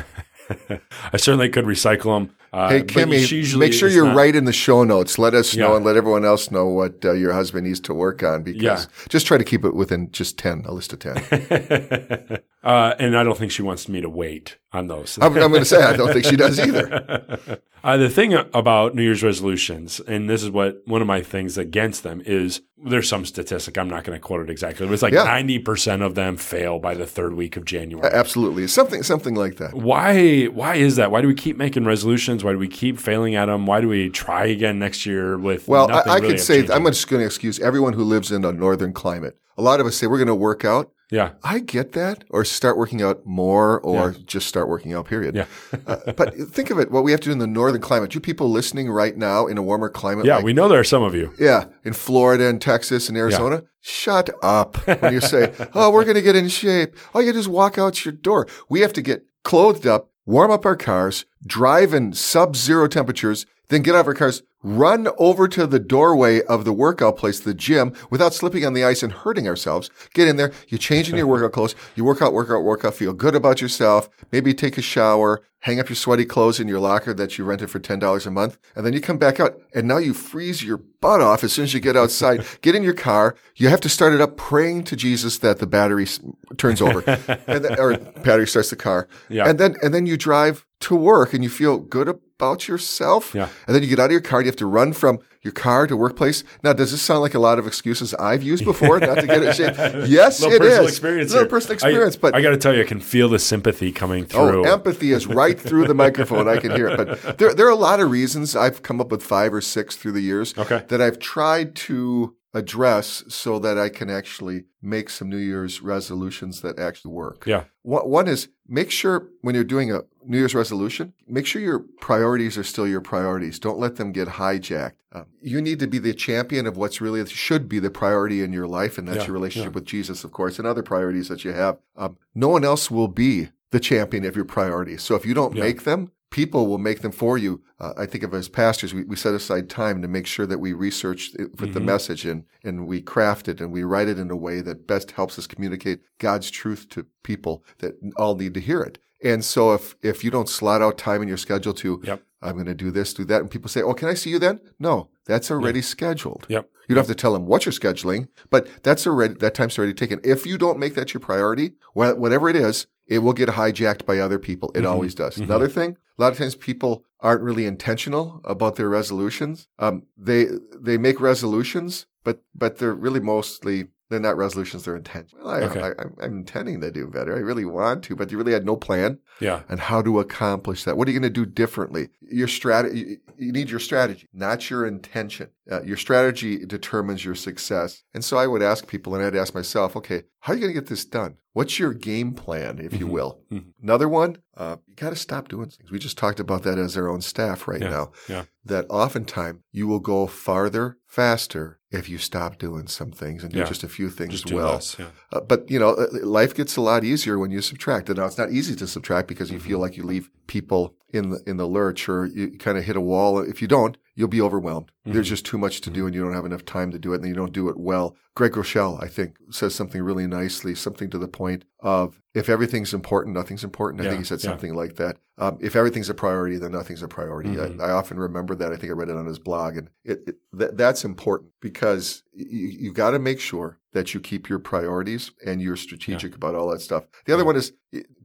I 1.13 1.17
certainly 1.17 1.49
could 1.49 1.65
recycle 1.65 2.17
them. 2.19 2.35
Uh, 2.53 2.69
Hey, 2.71 2.83
Kimmy, 2.83 3.59
make 3.59 3.73
sure 3.73 3.89
you're 3.89 4.07
not- 4.07 4.17
right 4.17 4.35
in 4.35 4.45
the 4.45 4.53
show 4.53 4.83
notes. 4.85 5.19
Let 5.19 5.35
us 5.35 5.55
know 5.57 5.77
and 5.77 5.85
let 5.85 5.97
everyone 5.97 6.25
else 6.25 6.51
know 6.51 6.67
what 6.67 7.05
uh, 7.05 7.13
your 7.13 7.33
husband 7.33 7.67
needs 7.67 7.81
to 7.81 7.95
work 7.95 8.23
on 8.23 8.43
because 8.43 8.63
Yeah. 8.63 8.85
just 9.09 9.27
try 9.27 9.37
to 9.37 9.45
keep 9.45 9.65
it 9.65 9.75
within 9.75 10.11
just 10.13 10.39
10, 10.39 10.65
a 10.67 10.73
list 10.73 10.93
of 10.93 11.01
10. 11.01 11.17
uh, 12.65 12.95
and 12.99 13.17
I 13.17 13.25
don't 13.25 13.37
think 13.37 13.53
she 13.53 13.63
wants 13.63 13.89
me 13.89 14.01
to 14.01 14.09
wait 14.09 14.57
on 14.73 14.87
those. 14.87 15.19
I'm, 15.21 15.33
I'm 15.37 15.51
going 15.51 15.61
to 15.61 15.65
say, 15.65 15.83
I 15.83 15.97
don't 15.97 16.13
think 16.13 16.25
she 16.25 16.37
does 16.37 16.59
either. 16.59 17.61
Uh, 17.85 17.97
the 17.97 18.09
thing 18.11 18.35
about 18.53 18.97
New 18.97 19.03
Year's 19.03 19.23
resolutions, 19.23 20.01
and 20.09 20.29
this 20.29 20.43
is 20.43 20.51
what 20.51 20.83
one 20.87 21.01
of 21.01 21.07
my 21.07 21.21
things 21.23 21.57
against 21.57 22.03
them 22.03 22.21
is 22.27 22.61
there's 22.79 23.09
some 23.09 23.25
statistic. 23.25 23.79
I'm 23.79 23.89
not 23.89 24.05
going 24.05 24.17
to 24.17 24.21
quote 24.21 24.43
it 24.43 24.51
exactly, 24.51 24.87
but 24.87 24.93
it's 24.93 25.03
like 25.03 25.13
Yeah. 25.15 25.27
90% 25.27 26.05
of 26.05 26.15
them 26.15 26.37
fail 26.37 26.79
by 26.79 26.95
the 26.95 27.07
third 27.07 27.35
week 27.35 27.57
of 27.57 27.65
January. 27.65 28.09
Absolutely. 28.13 28.67
Something, 28.67 29.03
something 29.03 29.35
like 29.35 29.57
that. 29.57 29.75
Why? 29.75 30.45
Why 30.45 30.77
is 30.77 30.97
that? 30.97 31.11
Why 31.11 31.23
do 31.23 31.29
we 31.29 31.35
keep 31.35 31.57
making 31.57 31.85
resolutions? 31.85 32.45
Why 32.45 32.53
do 32.53 32.59
we 32.59 32.69
keep 32.69 32.99
failing 32.99 33.35
at 33.35 33.47
them? 33.47 33.67
Why 33.67 33.81
do 33.81 33.89
we 33.89 34.11
try 34.11 34.45
again 34.47 34.79
next 34.79 35.07
year 35.07 35.39
with 35.39 35.69
Well, 35.69 35.91
I, 35.91 36.01
I 36.01 36.17
really 36.19 36.35
could 36.35 36.41
say? 36.41 36.67
I'm 36.69 36.85
just 36.85 37.09
going 37.09 37.21
to 37.21 37.27
excuse 37.27 37.59
everyone 37.61 37.95
who 37.95 38.05
lives 38.05 38.31
in 38.31 38.45
a 38.45 38.53
northern 38.53 38.93
climate. 38.93 39.37
A 39.57 39.63
lot 39.63 39.81
of 39.81 39.87
us 39.87 39.97
say 39.97 40.07
we're 40.07 40.19
going 40.19 40.27
to 40.29 40.35
work 40.35 40.65
out. 40.65 40.93
yeah, 41.11 41.33
I 41.45 41.61
get 41.61 41.93
that, 41.93 42.25
or 42.31 42.45
start 42.45 42.77
working 42.77 43.01
out 43.01 43.25
more, 43.25 43.81
or 43.81 44.11
just 44.27 44.49
start 44.49 44.69
working 44.69 44.93
out. 44.93 45.07
Period. 45.07 45.35
Yeah. 45.37 45.47
uh, 45.87 46.13
but 46.13 46.35
think 46.35 46.71
of 46.71 46.79
it: 46.79 46.91
what 46.91 47.05
we 47.05 47.13
have 47.13 47.21
to 47.21 47.27
do 47.27 47.33
in 47.33 47.39
the 47.39 47.47
northern 47.47 47.81
climate. 47.81 48.15
You 48.15 48.21
people 48.21 48.51
listening 48.51 48.91
right 48.91 49.17
now 49.17 49.47
in 49.47 49.57
a 49.57 49.63
warmer 49.63 49.89
climate, 49.89 50.27
yeah. 50.27 50.37
like, 50.37 50.45
we 50.45 50.53
know 50.53 50.69
there 50.69 50.81
are 50.81 50.85
some 50.85 51.03
of 51.03 51.15
you. 51.15 51.33
yeah, 51.39 51.67
in 51.85 51.93
Florida 51.93 52.49
and 52.49 52.61
Texas 52.61 53.09
and 53.09 53.17
Arizona. 53.17 53.63
Shut 53.81 54.31
up 54.43 54.77
when 55.01 55.13
you 55.13 55.21
say, 55.21 55.53
"Oh, 55.75 55.91
we're 55.91 56.05
going 56.05 56.17
to 56.17 56.23
get 56.23 56.35
in 56.35 56.49
shape." 56.49 56.97
All 57.15 57.23
you 57.23 57.33
do 57.33 57.39
is 57.39 57.49
walk 57.49 57.79
out 57.79 58.05
your 58.05 58.13
door. 58.13 58.49
We 58.69 58.81
have 58.81 58.93
to 58.95 59.03
get 59.03 59.25
clothed 59.45 59.87
up 59.87 60.11
warm 60.27 60.51
up 60.51 60.67
our 60.67 60.77
cars, 60.77 61.25
drive 61.47 61.95
in 61.95 62.13
sub-zero 62.13 62.89
temperatures, 62.89 63.47
then 63.69 63.83
get 63.83 63.95
out 63.95 64.01
of 64.01 64.09
our 64.09 64.15
cars, 64.15 64.43
run 64.67 65.07
over 65.17 65.47
to 65.47 65.65
the 65.65 65.79
doorway 65.79 66.43
of 66.43 66.65
the 66.65 66.73
workout 66.73 67.17
place, 67.17 67.39
the 67.39 67.55
gym, 67.55 67.95
without 68.11 68.35
slipping 68.35 68.67
on 68.67 68.73
the 68.73 68.83
ice 68.83 69.01
and 69.01 69.13
hurting 69.13 69.47
ourselves. 69.47 69.91
Get 70.13 70.27
in 70.27 70.37
there, 70.37 70.53
you 70.67 70.77
change 70.77 71.09
into 71.09 71.19
your 71.19 71.29
workout 71.29 71.53
clothes, 71.53 71.77
you 71.95 72.05
work 72.05 72.21
out, 72.21 72.33
work 72.33 72.51
out, 72.51 72.65
work 72.65 72.85
out, 72.85 72.95
feel 72.95 73.13
good 73.13 73.37
about 73.37 73.61
yourself, 73.61 74.09
maybe 74.33 74.53
take 74.53 74.77
a 74.77 74.83
shower, 74.83 75.41
hang 75.61 75.79
up 75.79 75.89
your 75.89 75.95
sweaty 75.95 76.25
clothes 76.25 76.59
in 76.59 76.67
your 76.67 76.81
locker 76.81 77.15
that 77.15 77.39
you 77.39 77.45
rented 77.45 77.71
for 77.71 77.79
$10 77.79 78.27
a 78.27 78.31
month, 78.33 78.59
and 78.75 78.85
then 78.85 78.93
you 78.93 79.01
come 79.01 79.19
back 79.19 79.39
out, 79.39 79.57
and 79.73 79.87
now 79.87 79.99
you 79.99 80.13
freeze 80.13 80.65
your 80.65 80.79
butt 81.01 81.21
off 81.21 81.45
as 81.45 81.53
soon 81.53 81.63
as 81.63 81.73
you 81.73 81.79
get 81.79 81.97
outside. 81.97 82.45
get 82.61 82.75
in 82.75 82.83
your 82.83 82.93
car, 82.93 83.37
you 83.55 83.69
have 83.69 83.81
to 83.81 83.89
start 83.89 84.15
it 84.15 84.21
up 84.21 84.37
praying 84.37 84.83
to 84.83 84.97
Jesus 84.97 85.39
that 85.39 85.61
the 85.61 85.67
battery 85.67 86.09
turns 86.57 86.83
over, 86.83 87.05
and 87.47 87.65
then, 87.65 87.79
or 87.79 87.97
battery 87.97 88.49
starts 88.49 88.71
the 88.71 88.77
car. 88.77 89.07
Yeah. 89.29 89.49
And 89.49 89.61
then, 89.61 89.77
and 89.81 89.95
then 89.95 90.07
you 90.07 90.17
drive 90.17 90.66
to 90.81 90.95
work 90.95 91.33
and 91.35 91.43
you 91.43 91.51
feel 91.51 91.79
good 91.79 92.09
about 92.09 92.69
yourself. 92.69 93.35
Yeah. 93.35 93.49
And 93.67 93.75
then 93.75 93.83
you 93.83 93.89
get 93.89 93.99
out 93.99 94.07
of 94.07 94.13
your 94.13 94.21
car 94.21 94.41
and 94.41 94.47
you 94.47 94.51
have 94.51 94.57
to 94.57 94.67
run 94.67 94.93
from 94.93 95.19
your 95.43 95.53
car 95.53 95.87
to 95.87 95.97
workplace. 95.97 96.45
Now, 96.63 96.73
does 96.73 96.91
this 96.91 97.01
sound 97.01 97.21
like 97.23 97.35
a 97.35 97.39
lot 97.39 97.59
of 97.59 97.67
excuses 97.67 98.13
I've 98.15 98.43
used 98.43 98.65
before 98.65 98.99
not 99.01 99.15
to 99.15 99.27
get 99.27 99.43
in 99.43 99.53
shape? 99.55 99.75
Yes, 100.09 100.43
it 100.43 100.49
is. 100.49 100.55
it 100.55 100.59
personal 100.61 100.87
experience. 100.89 101.31
Little 101.31 101.45
here. 101.45 101.51
personal 101.51 101.73
I- 101.73 101.75
experience. 101.75 102.17
but 102.17 102.35
I 102.35 102.43
got 102.43 102.51
to 102.51 102.57
tell 102.59 102.75
you, 102.75 102.83
I 102.83 102.85
can 102.85 103.01
feel 103.01 103.29
the 103.29 103.39
sympathy 103.39 103.91
coming 103.93 104.27
through. 104.27 104.41
Oh, 104.41 104.51
through. 104.51 104.65
empathy 104.73 105.13
is 105.13 105.27
right 105.27 105.59
through 105.59 105.87
the 105.87 105.95
microphone. 105.95 106.47
I 106.49 106.59
can 106.59 106.73
hear 106.73 106.89
it. 106.89 106.97
But 106.97 107.39
there, 107.39 107.55
there 107.55 107.67
are 107.67 107.71
a 107.71 107.75
lot 107.77 108.01
of 108.01 108.11
reasons. 108.11 108.55
I've 108.55 108.83
come 108.83 109.01
up 109.01 109.11
with 109.11 109.23
five 109.23 109.55
or 109.55 109.61
six 109.63 109.97
through 109.97 110.13
the 110.13 110.21
years 110.21 110.53
Okay. 110.59 110.83
that 110.89 111.01
I've 111.01 111.19
tried 111.19 111.75
to 111.77 112.35
address 112.57 113.23
so 113.29 113.59
that 113.59 113.77
I 113.79 113.89
can 113.89 114.09
actually 114.11 114.65
make 114.81 115.11
some 115.11 115.29
New 115.29 115.37
Year's 115.37 115.83
resolutions 115.83 116.63
that 116.63 116.79
actually 116.79 117.13
work. 117.13 117.45
Yeah. 117.47 117.65
One 117.83 118.09
one 118.09 118.29
is 118.29 118.49
make 118.67 118.91
sure 118.91 119.29
when 119.43 119.55
you're 119.55 119.65
doing 119.65 119.93
a 119.93 120.03
New 120.25 120.39
Year's 120.39 120.55
resolution, 120.55 121.13
make 121.29 121.47
sure 121.47 121.61
your 121.63 121.85
priorities 122.01 122.57
are 122.59 122.65
still 122.65 122.89
your 122.89 123.01
priorities. 123.03 123.59
Don't 123.59 123.79
let 123.79 123.97
them 123.97 124.11
get 124.11 124.29
hijacked. 124.29 124.95
Um, 125.13 125.27
you 125.41 125.61
need 125.61 125.79
to 125.81 125.87
be 125.87 125.99
the 125.99 126.15
champion 126.15 126.67
of 126.67 126.77
what's 126.77 127.01
really 127.01 127.25
should 127.27 127.69
be 127.69 127.79
the 127.79 127.91
priority 127.91 128.43
in 128.43 128.53
your 128.53 128.67
life, 128.67 128.99
and 128.99 129.07
that's 129.07 129.19
Yeah, 129.19 129.27
your 129.27 129.35
relationship 129.35 129.73
yeah. 129.73 129.77
with 129.77 129.85
Jesus, 129.85 130.25
of 130.25 130.33
course, 130.33 130.59
and 130.59 130.67
other 130.67 130.83
priorities 130.83 131.29
that 131.29 131.45
you 131.45 131.53
have. 131.53 131.79
Um, 131.97 132.17
no 132.35 132.49
one 132.49 132.65
else 132.65 132.91
will 132.91 133.09
be 133.09 133.51
the 133.71 133.81
champion 133.81 134.25
of 134.25 134.35
your 134.37 134.45
priorities. 134.45 135.03
So 135.03 135.15
if 135.15 135.27
you 135.27 135.35
don't 135.35 135.55
Yeah. 135.55 135.65
make 135.65 135.85
them, 135.85 136.11
people 136.31 136.67
will 136.67 136.79
make 136.79 137.01
them 137.01 137.13
for 137.13 137.39
you. 137.39 137.63
Uh, 137.79 137.93
I 137.97 138.07
think 138.07 138.25
of 138.25 138.35
as 138.35 138.49
pastors, 138.49 138.93
we, 138.93 139.05
we 139.05 139.17
set 139.17 139.35
aside 139.35 139.69
time 139.71 140.03
to 140.03 140.09
make 140.09 140.27
sure 140.27 140.47
that 140.47 140.59
we 140.59 140.73
research 140.73 141.31
it 141.39 141.61
with 141.61 141.73
the 141.75 141.81
Mhm. 141.81 141.85
message 141.85 142.27
and, 142.27 142.45
and 142.65 142.87
we 142.87 143.01
craft 143.01 143.49
it 143.49 143.61
and 143.61 143.73
we 143.73 143.85
write 143.85 144.09
it 144.09 144.19
in 144.19 144.31
a 144.31 144.37
way 144.37 144.61
that 144.61 144.87
best 144.87 145.13
helps 145.13 145.39
us 145.39 145.47
communicate 145.47 146.01
God's 146.19 146.51
truth 146.51 146.89
to 146.91 147.07
people 147.23 147.65
that 147.79 147.95
all 148.17 148.35
need 148.35 148.55
to 148.55 148.61
hear 148.61 148.81
it. 148.83 148.99
And 149.23 149.45
so 149.45 149.75
if, 149.75 149.97
if 150.03 150.23
you 150.25 150.31
don't 150.31 150.49
slot 150.49 150.83
out 150.83 150.99
time 150.99 151.23
in 151.23 151.29
your 151.29 151.37
schedule 151.37 151.73
to, 151.75 152.01
Yep. 152.05 152.23
I'm 152.43 152.53
going 152.53 152.67
to 152.67 152.75
do 152.75 152.91
this, 152.91 153.15
do 153.15 153.25
that, 153.25 153.41
and 153.41 153.51
people 153.51 153.69
say, 153.69 153.83
oh, 153.83 153.95
can 153.95 154.09
I 154.09 154.15
see 154.15 154.31
you 154.31 154.39
then? 154.39 154.61
No, 154.79 155.09
that's 155.25 155.51
already 155.51 155.81
scheduled. 155.83 156.47
Yep. 156.49 156.69
You 156.89 156.95
don't 156.95 157.03
have 157.03 157.17
to 157.17 157.21
tell 157.21 157.33
them 157.33 157.47
what 157.47 157.65
you're 157.67 157.73
scheduling, 157.73 158.29
but 158.51 158.69
that's 158.85 159.07
already, 159.07 159.35
that 159.35 159.55
time's 159.55 159.77
already 159.79 159.95
taken. 159.95 160.21
If 160.23 160.47
you 160.47 160.57
don't 160.59 160.79
make 160.79 160.95
that 160.95 161.15
your 161.15 161.21
priority, 161.21 161.73
whatever 161.95 162.49
it 162.49 162.55
is, 162.55 162.87
it 163.07 163.21
will 163.21 163.33
get 163.33 163.49
hijacked 163.49 164.05
by 164.05 164.19
other 164.19 164.39
people. 164.39 164.71
It 164.75 164.83
Mhm. 164.83 164.91
always 164.91 165.15
does. 165.15 165.37
Mhm. 165.37 165.45
Another 165.45 165.69
thing, 165.69 165.97
a 166.19 166.23
lot 166.23 166.33
of 166.33 166.39
times 166.39 166.55
people 166.55 167.05
aren't 167.21 167.41
really 167.43 167.65
intentional 167.65 168.41
about 168.45 168.77
their 168.77 168.89
resolutions. 168.91 169.67
Um, 169.79 170.03
they, 170.17 170.47
they 170.79 170.99
make 170.99 171.21
resolutions, 171.21 172.07
but, 172.23 172.43
but 172.55 172.79
they're 172.79 172.95
really 172.95 173.21
mostly, 173.21 173.89
they're 174.09 174.21
not 174.21 174.37
resolutions, 174.37 174.85
they're 174.85 174.97
intentions. 174.97 175.41
Well, 175.43 175.55
I, 175.55 175.61
Okay. 175.63 175.81
I, 175.81 175.89
I'm, 175.99 176.15
I'm 176.21 176.39
intending 176.39 176.81
to 176.81 176.91
do 176.91 177.09
better. 177.09 177.35
I 177.35 177.41
really 177.41 177.65
want 177.65 178.05
to, 178.05 178.17
but 178.17 178.31
you 178.31 178.39
really 178.39 178.53
had 178.53 178.65
no 178.65 178.77
plan 178.77 179.19
yeah. 179.41 179.63
and 179.69 179.81
how 179.81 180.03
to 180.03 180.21
accomplish 180.21 180.85
that. 180.85 180.97
What 180.97 181.09
are 181.09 181.11
you 181.11 181.19
going 181.19 181.33
to 181.33 181.45
do 181.45 181.47
differently? 181.47 182.09
Your 182.21 182.49
strategy, 182.49 183.19
you 183.37 183.53
need 183.53 183.71
your 183.71 183.81
strategy, 183.81 184.29
not 184.33 184.71
your 184.71 184.87
intention. 184.87 185.51
Uh, 185.71 185.83
your 185.83 185.97
strategy 185.97 186.65
determines 186.65 187.25
your 187.25 187.35
success. 187.35 188.03
And 188.15 188.25
so 188.25 188.37
I 188.39 188.47
would 188.47 188.63
ask 188.63 188.87
people, 188.87 189.15
and 189.15 189.25
I'd 189.25 189.35
ask 189.35 189.55
myself, 189.55 189.97
okay, 189.97 190.23
how 190.47 190.53
are 190.53 190.57
you 190.57 190.61
going 190.63 190.73
to 190.73 190.81
get 190.81 190.89
this 190.89 191.05
done? 191.05 191.35
What's 191.55 191.79
your 191.81 191.93
game 191.93 192.33
plan, 192.35 192.79
if 192.79 192.93
you 193.01 193.07
Mhm. 193.09 193.11
will? 193.11 193.41
Mhm. 193.51 193.65
Another 193.83 194.09
one, 194.09 194.37
uh, 194.57 194.77
you 194.87 194.95
got 194.95 195.11
to 195.11 195.17
stop 195.17 195.49
doing 195.49 195.71
things. 195.71 195.91
We 195.91 195.99
just 195.99 196.17
talked 196.17 196.39
about 196.39 196.63
that 196.63 196.79
as 196.79 196.97
our 196.97 197.09
own 197.09 197.21
staff 197.21 197.67
right 197.67 197.81
Yeah, 197.81 197.89
now. 197.89 198.13
yeah. 198.29 198.45
That 198.65 198.87
oftentimes 198.89 199.59
you 199.73 199.89
will 199.89 199.99
go 199.99 200.27
farther, 200.29 200.99
faster 201.07 201.81
if 201.91 202.09
you 202.09 202.19
stop 202.19 202.59
doing 202.59 202.87
some 202.87 203.11
things 203.11 203.43
and 203.43 203.53
do 203.53 203.59
Yeah. 203.61 203.65
just 203.65 203.83
a 203.83 203.89
few 203.89 204.09
things 204.09 204.33
Just 204.43 204.53
well. 204.53 204.75
less. 204.75 204.97
Yeah. 204.99 205.07
Uh, 205.33 205.41
but 205.41 205.69
you 205.71 205.79
know, 205.81 205.95
uh, 205.95 206.07
life 206.23 206.55
gets 206.55 206.77
a 206.77 206.81
lot 206.81 207.03
easier 207.03 207.39
when 207.39 207.51
you 207.51 207.61
subtract. 207.61 208.09
And 208.09 208.19
now 208.19 208.27
it's 208.27 208.39
not 208.39 208.53
easy 208.53 208.77
to 208.77 208.87
subtract 208.87 209.27
because 209.27 209.51
you 209.51 209.59
Mm-hmm. 209.59 209.69
feel 209.69 209.79
like 209.81 209.97
you 209.97 210.05
leave 210.05 210.31
people 210.47 210.95
in 211.13 211.31
the 211.31 211.41
in 211.47 211.57
the 211.57 211.67
lurch, 211.67 212.09
or 212.09 212.27
you 212.27 212.51
kind 212.59 212.77
of 212.79 212.85
hit 212.85 212.97
a 212.97 213.01
wall. 213.01 213.39
If 213.41 213.61
you 213.63 213.67
don't, 213.69 213.97
you'll 214.15 214.29
be 214.29 214.41
overwhelmed. 214.43 214.91
There's 215.05 215.27
Mhm. 215.27 215.31
just 215.31 215.47
too 215.47 215.59
much 215.59 215.81
to 215.83 215.91
do, 215.91 216.05
and 216.07 216.15
you 216.15 216.23
don't 216.23 216.35
have 216.35 216.45
enough 216.45 216.65
time 216.65 216.91
to 216.93 216.99
do 216.99 217.13
it, 217.15 217.21
and 217.21 217.29
you 217.29 217.35
don't 217.35 217.53
do 217.53 217.69
it 217.69 217.77
well. 217.79 218.15
Craig 218.37 218.53
Groeschel, 218.53 219.03
I 219.03 219.09
think, 219.09 219.39
says 219.51 219.75
something 219.75 220.03
really 220.03 220.27
nicely, 220.27 220.75
something 220.75 221.09
to 221.09 221.17
the 221.19 221.27
point 221.27 221.65
of 221.81 222.21
if 222.35 222.51
everything's 222.51 222.93
important, 222.93 223.35
nothing's 223.35 223.65
important. 223.65 224.03
I 224.03 224.05
Yeah, 224.05 224.11
think 224.11 224.21
he 224.21 224.27
said 224.27 224.45
yeah. 224.45 224.51
something 224.51 224.75
like 224.75 224.97
that. 224.97 225.17
Um, 225.39 225.57
if 225.61 225.75
everything's 225.75 226.11
a 226.11 226.15
priority, 226.15 226.59
then 226.59 226.73
nothing's 226.73 227.03
a 227.03 227.09
priority. 227.09 227.51
Mhm. 227.51 227.81
I, 227.81 227.87
I 227.87 227.91
often 227.93 228.19
remember 228.19 228.55
that. 228.55 228.73
I 228.73 228.77
think 228.77 228.91
I 228.91 228.95
read 228.95 229.09
it 229.09 229.17
on 229.17 229.25
his 229.25 229.39
blog, 229.39 229.79
and 229.79 229.89
it, 230.05 230.23
it 230.27 230.37
th- 230.59 230.71
that's 230.75 231.03
important 231.03 231.53
because 231.63 232.25
you, 232.35 232.69
you 232.69 232.93
got 232.93 233.13
to 233.13 233.19
make 233.19 233.41
sure 233.41 233.79
that 233.93 234.13
you 234.13 234.21
keep 234.21 234.51
your 234.51 234.59
priorities 234.59 235.31
and 235.47 235.63
you're 235.63 235.77
strategic 235.77 236.35
about 236.35 236.55
all 236.55 236.69
that 236.71 236.83
stuff. 236.83 237.05
The 237.25 237.33
other 237.33 237.43
Yeah. 237.43 237.47
one 237.47 237.57
is 237.57 237.73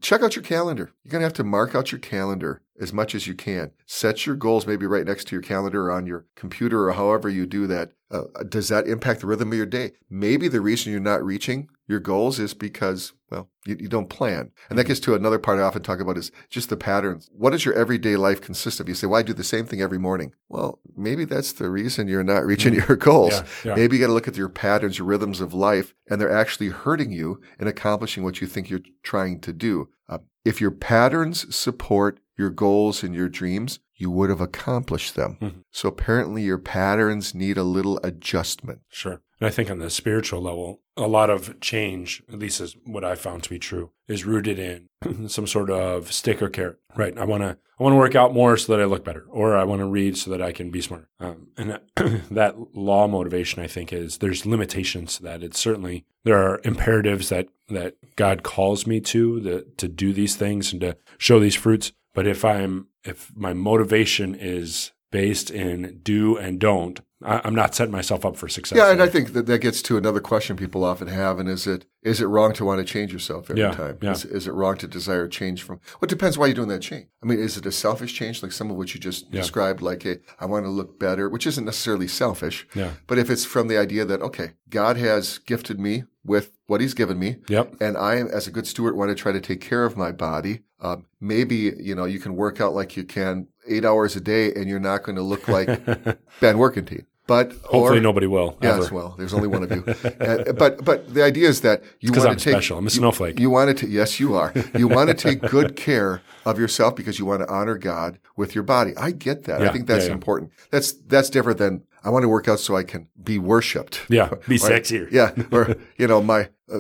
check 0.01 0.21
out 0.21 0.35
your 0.35 0.43
calendar. 0.43 0.91
You're 1.03 1.11
going 1.11 1.21
to 1.21 1.25
have 1.25 1.33
to 1.33 1.45
mark 1.45 1.73
out 1.73 1.93
your 1.93 1.99
calendar 1.99 2.61
as 2.81 2.91
much 2.91 3.15
as 3.15 3.27
you 3.27 3.33
can. 3.35 3.71
Set 3.85 4.25
your 4.25 4.35
goals 4.35 4.67
maybe 4.67 4.85
right 4.85 5.05
next 5.05 5.27
to 5.29 5.35
your 5.35 5.41
calendar 5.43 5.85
or 5.87 5.91
on 5.91 6.05
your 6.05 6.25
computer 6.35 6.85
or 6.85 6.91
however 6.93 7.29
you 7.29 7.45
do 7.45 7.65
that. 7.67 7.93
Uh, 8.11 8.43
does 8.49 8.67
that 8.67 8.87
impact 8.87 9.21
the 9.21 9.27
rhythm 9.27 9.51
of 9.51 9.57
your 9.57 9.65
day? 9.65 9.93
Maybe 10.09 10.47
the 10.47 10.59
reason 10.61 10.91
you're 10.91 11.01
not 11.01 11.23
reaching 11.23 11.69
your 11.87 12.01
goals 12.01 12.39
is 12.39 12.53
because, 12.53 13.13
well, 13.29 13.49
you, 13.65 13.77
you 13.79 13.87
don't 13.87 14.09
plan. 14.09 14.51
And 14.69 14.77
that 14.77 14.85
gets 14.85 14.99
to 15.01 15.15
another 15.15 15.39
part 15.39 15.59
I 15.59 15.61
often 15.61 15.81
talk 15.81 16.01
about 16.01 16.17
is 16.17 16.31
just 16.49 16.69
the 16.69 16.77
patterns. 16.77 17.29
What 17.31 17.51
does 17.51 17.63
your 17.63 17.73
everyday 17.73 18.17
life 18.17 18.41
consist 18.41 18.79
of? 18.79 18.89
You 18.89 18.95
say, 18.95 19.07
well, 19.07 19.19
I 19.19 19.23
do 19.23 19.33
the 19.33 19.43
same 19.43 19.65
thing 19.65 19.81
every 19.81 19.97
morning. 19.97 20.33
Well, 20.49 20.79
maybe 20.95 21.23
that's 21.23 21.53
the 21.53 21.69
reason 21.69 22.07
you're 22.07 22.23
not 22.23 22.45
reaching 22.45 22.73
your 22.73 22.95
goals. 22.97 23.31
Yeah, 23.31 23.45
yeah. 23.63 23.75
Maybe 23.75 23.95
you 23.95 24.01
got 24.01 24.07
to 24.07 24.13
look 24.13 24.27
at 24.27 24.37
your 24.37 24.49
patterns, 24.49 24.97
your 24.97 25.07
rhythms 25.07 25.39
of 25.39 25.53
life, 25.53 25.93
and 26.09 26.19
they're 26.19 26.31
actually 26.31 26.69
hurting 26.69 27.11
you 27.11 27.41
in 27.59 27.67
accomplishing 27.67 28.23
what 28.23 28.41
you 28.41 28.47
think 28.47 28.69
you're 28.69 28.81
trying 29.03 29.39
to 29.41 29.53
do. 29.53 29.89
Uh, 30.09 30.19
if 30.43 30.59
your 30.59 30.71
patterns 30.71 31.55
support 31.55 32.19
your 32.37 32.49
goals 32.49 33.03
and 33.03 33.15
your 33.15 33.29
dreams, 33.29 33.79
you 34.01 34.11
would 34.11 34.29
have 34.29 34.41
accomplished 34.41 35.15
them. 35.15 35.37
Mhm. 35.41 35.53
So 35.71 35.87
apparently 35.87 36.41
your 36.41 36.57
patterns 36.57 37.33
need 37.35 37.57
a 37.57 37.63
little 37.63 37.99
adjustment. 38.03 38.79
Sure. 38.89 39.21
And 39.39 39.47
I 39.47 39.51
think 39.51 39.69
on 39.71 39.79
the 39.79 39.89
spiritual 39.89 40.41
level, 40.41 40.81
a 40.97 41.07
lot 41.07 41.29
of 41.29 41.59
change, 41.61 42.21
at 42.31 42.37
least 42.39 42.59
is 42.61 42.75
what 42.85 43.03
I 43.03 43.15
found 43.15 43.43
to 43.43 43.49
be 43.49 43.57
true, 43.59 43.91
is 44.07 44.25
rooted 44.25 44.59
in 44.59 44.89
some 45.29 45.47
sort 45.47 45.69
of 45.69 46.11
stick 46.11 46.41
or 46.41 46.49
carrot. 46.49 46.77
Right. 46.95 47.17
I 47.17 47.25
want 47.25 47.43
to 47.43 47.57
I 47.79 47.83
want 47.83 47.93
to 47.93 47.97
work 47.97 48.13
out 48.13 48.31
more 48.31 48.57
so 48.57 48.71
that 48.75 48.81
I 48.81 48.85
look 48.85 49.03
better, 49.03 49.25
or 49.31 49.57
I 49.57 49.63
want 49.63 49.79
to 49.79 49.87
read 49.87 50.15
so 50.15 50.29
that 50.29 50.39
I 50.39 50.51
can 50.51 50.69
be 50.69 50.81
smarter. 50.81 51.09
Um, 51.19 51.47
and 51.57 51.71
that, 51.71 51.83
that 52.29 52.75
law 52.75 53.07
motivation, 53.07 53.63
I 53.63 53.65
think, 53.65 53.91
is 53.91 54.19
there's 54.19 54.45
limitations 54.45 55.17
to 55.17 55.23
that. 55.23 55.41
It's 55.41 55.57
certainly 55.59 56.05
there 56.23 56.37
are 56.37 56.61
imperatives 56.63 57.29
that 57.29 57.47
that 57.69 57.95
God 58.15 58.43
calls 58.43 58.85
me 58.85 58.99
to 58.99 59.39
the, 59.39 59.65
to 59.77 59.87
do 59.87 60.13
these 60.13 60.35
things 60.35 60.71
and 60.73 60.81
to 60.81 60.95
show 61.17 61.39
these 61.39 61.55
fruits. 61.55 61.91
But 62.13 62.27
if 62.27 62.43
I'm 62.45 62.87
if 63.03 63.31
my 63.35 63.53
motivation 63.53 64.35
is 64.35 64.91
based 65.11 65.51
in 65.51 65.99
do 66.03 66.37
and 66.37 66.57
don't, 66.59 67.01
I, 67.23 67.41
I'm 67.43 67.53
not 67.53 67.75
setting 67.75 67.91
myself 67.91 68.25
up 68.25 68.37
for 68.37 68.47
success. 68.47 68.77
Yeah, 68.77 68.91
and 68.91 69.01
I 69.01 69.07
think 69.07 69.33
that 69.33 69.45
that 69.45 69.59
gets 69.59 69.81
to 69.83 69.97
another 69.97 70.21
question 70.21 70.55
people 70.55 70.83
often 70.85 71.07
have, 71.09 71.37
and 71.39 71.49
is 71.49 71.67
it 71.67 71.85
is 72.01 72.21
it 72.21 72.25
wrong 72.27 72.53
to 72.53 72.63
want 72.65 72.79
to 72.79 72.85
change 72.85 73.11
yourself 73.11 73.49
every 73.49 73.61
Yeah, 73.61 73.71
time? 73.71 73.97
yeah. 74.01 74.11
Is, 74.11 74.25
is 74.25 74.47
it 74.47 74.53
wrong 74.53 74.77
to 74.77 74.87
desire 74.87 75.27
change 75.27 75.63
from? 75.63 75.77
Well, 75.93 76.03
it 76.03 76.09
depends 76.09 76.37
why 76.37 76.45
you're 76.47 76.55
doing 76.55 76.69
that 76.69 76.81
change. 76.81 77.07
I 77.21 77.25
mean, 77.27 77.39
is 77.39 77.57
it 77.57 77.65
a 77.65 77.71
selfish 77.71 78.13
change, 78.13 78.41
like 78.41 78.51
some 78.53 78.71
of 78.71 78.77
what 78.77 78.93
you 78.93 78.99
just 78.99 79.25
Yeah. 79.31 79.41
described, 79.41 79.81
like 79.81 80.05
a, 80.05 80.17
I 80.39 80.45
want 80.45 80.65
to 80.65 80.69
look 80.71 80.97
better, 80.99 81.29
which 81.29 81.45
isn't 81.45 81.65
necessarily 81.65 82.07
selfish, 82.07 82.65
yeah. 82.73 82.91
but 83.07 83.17
if 83.19 83.29
it's 83.29 83.45
from 83.45 83.67
the 83.67 83.77
idea 83.77 84.05
that 84.05 84.21
okay, 84.21 84.51
God 84.69 84.97
has 84.97 85.37
gifted 85.39 85.79
me 85.79 86.03
with 86.23 86.51
what 86.67 86.81
He's 86.81 86.93
given 86.93 87.17
me, 87.19 87.37
Yep. 87.49 87.75
and 87.81 87.97
I, 87.97 88.17
as 88.17 88.47
a 88.47 88.51
good 88.51 88.67
steward, 88.67 88.95
want 88.95 89.09
to 89.09 89.15
try 89.15 89.31
to 89.31 89.41
take 89.41 89.61
care 89.61 89.85
of 89.85 89.97
my 89.97 90.11
body. 90.11 90.61
Um, 90.79 91.05
maybe 91.19 91.73
you 91.79 91.95
know 91.95 92.05
you 92.05 92.19
can 92.19 92.35
work 92.35 92.59
out 92.61 92.73
like 92.73 92.95
you 92.97 93.03
can 93.03 93.47
eight 93.67 93.85
hours 93.85 94.15
a 94.15 94.21
day, 94.21 94.53
and 94.53 94.67
you're 94.67 94.79
not 94.79 95.03
going 95.03 95.15
to 95.15 95.21
look 95.23 95.47
like 95.47 95.67
Ben 96.39 96.57
Workentine. 96.57 97.05
But 97.27 97.51
Hopefully 97.65 97.99
or, 97.99 98.01
nobody 98.01 98.27
will. 98.27 98.57
Yes, 98.61 98.87
ever. 98.87 98.95
well, 98.95 99.15
there's 99.17 99.33
only 99.33 99.47
one 99.47 99.63
of 99.63 99.71
you. 99.71 99.83
Uh, 100.21 100.51
but 100.53 100.83
but 100.83 101.13
the 101.13 101.23
idea 101.23 101.47
is 101.47 101.61
that 101.61 101.81
you 101.99 102.11
want 102.11 102.27
I'm 102.29 102.35
to 102.37 102.43
take 102.43 102.53
special. 102.53 102.77
I'm 102.77 102.83
a 102.83 102.87
you- 102.87 102.89
snowflake. 102.89 103.39
You 103.39 103.49
want 103.49 103.77
to 103.77 103.87
yes, 103.87 104.19
you 104.19 104.35
are. 104.35 104.53
You 104.77 104.87
want 104.87 105.09
to 105.09 105.13
take 105.13 105.39
good 105.57 105.75
care 105.75 106.21
of 106.45 106.59
yourself 106.59 106.95
because 106.95 107.19
you 107.19 107.25
want 107.25 107.41
to 107.41 107.47
honor 107.49 107.77
God 107.77 108.19
with 108.35 108.53
your 108.55 108.63
body. 108.63 108.91
I 108.97 109.11
get 109.11 109.43
that. 109.45 109.61
I 109.61 109.71
think 109.71 109.87
that's 109.87 110.03
yeah, 110.05 110.09
yeah. 110.09 110.13
important. 110.15 110.51
That's 110.71 110.91
that's 110.91 111.29
different 111.29 111.59
than 111.59 111.83
I 112.03 112.09
want 112.09 112.23
to 112.23 112.29
work 112.29 112.47
out 112.47 112.59
so 112.59 112.75
I 112.75 112.83
can 112.83 113.07
be 113.23 113.37
worshipped. 113.39 114.05
Yeah, 114.09 114.29
be 114.47 114.57
Right? 114.57 114.83
sexier. 114.83 115.11
Yeah, 115.11 115.31
or 115.51 115.75
you 115.97 116.07
know, 116.07 116.21
my 116.21 116.49
uh, 116.71 116.79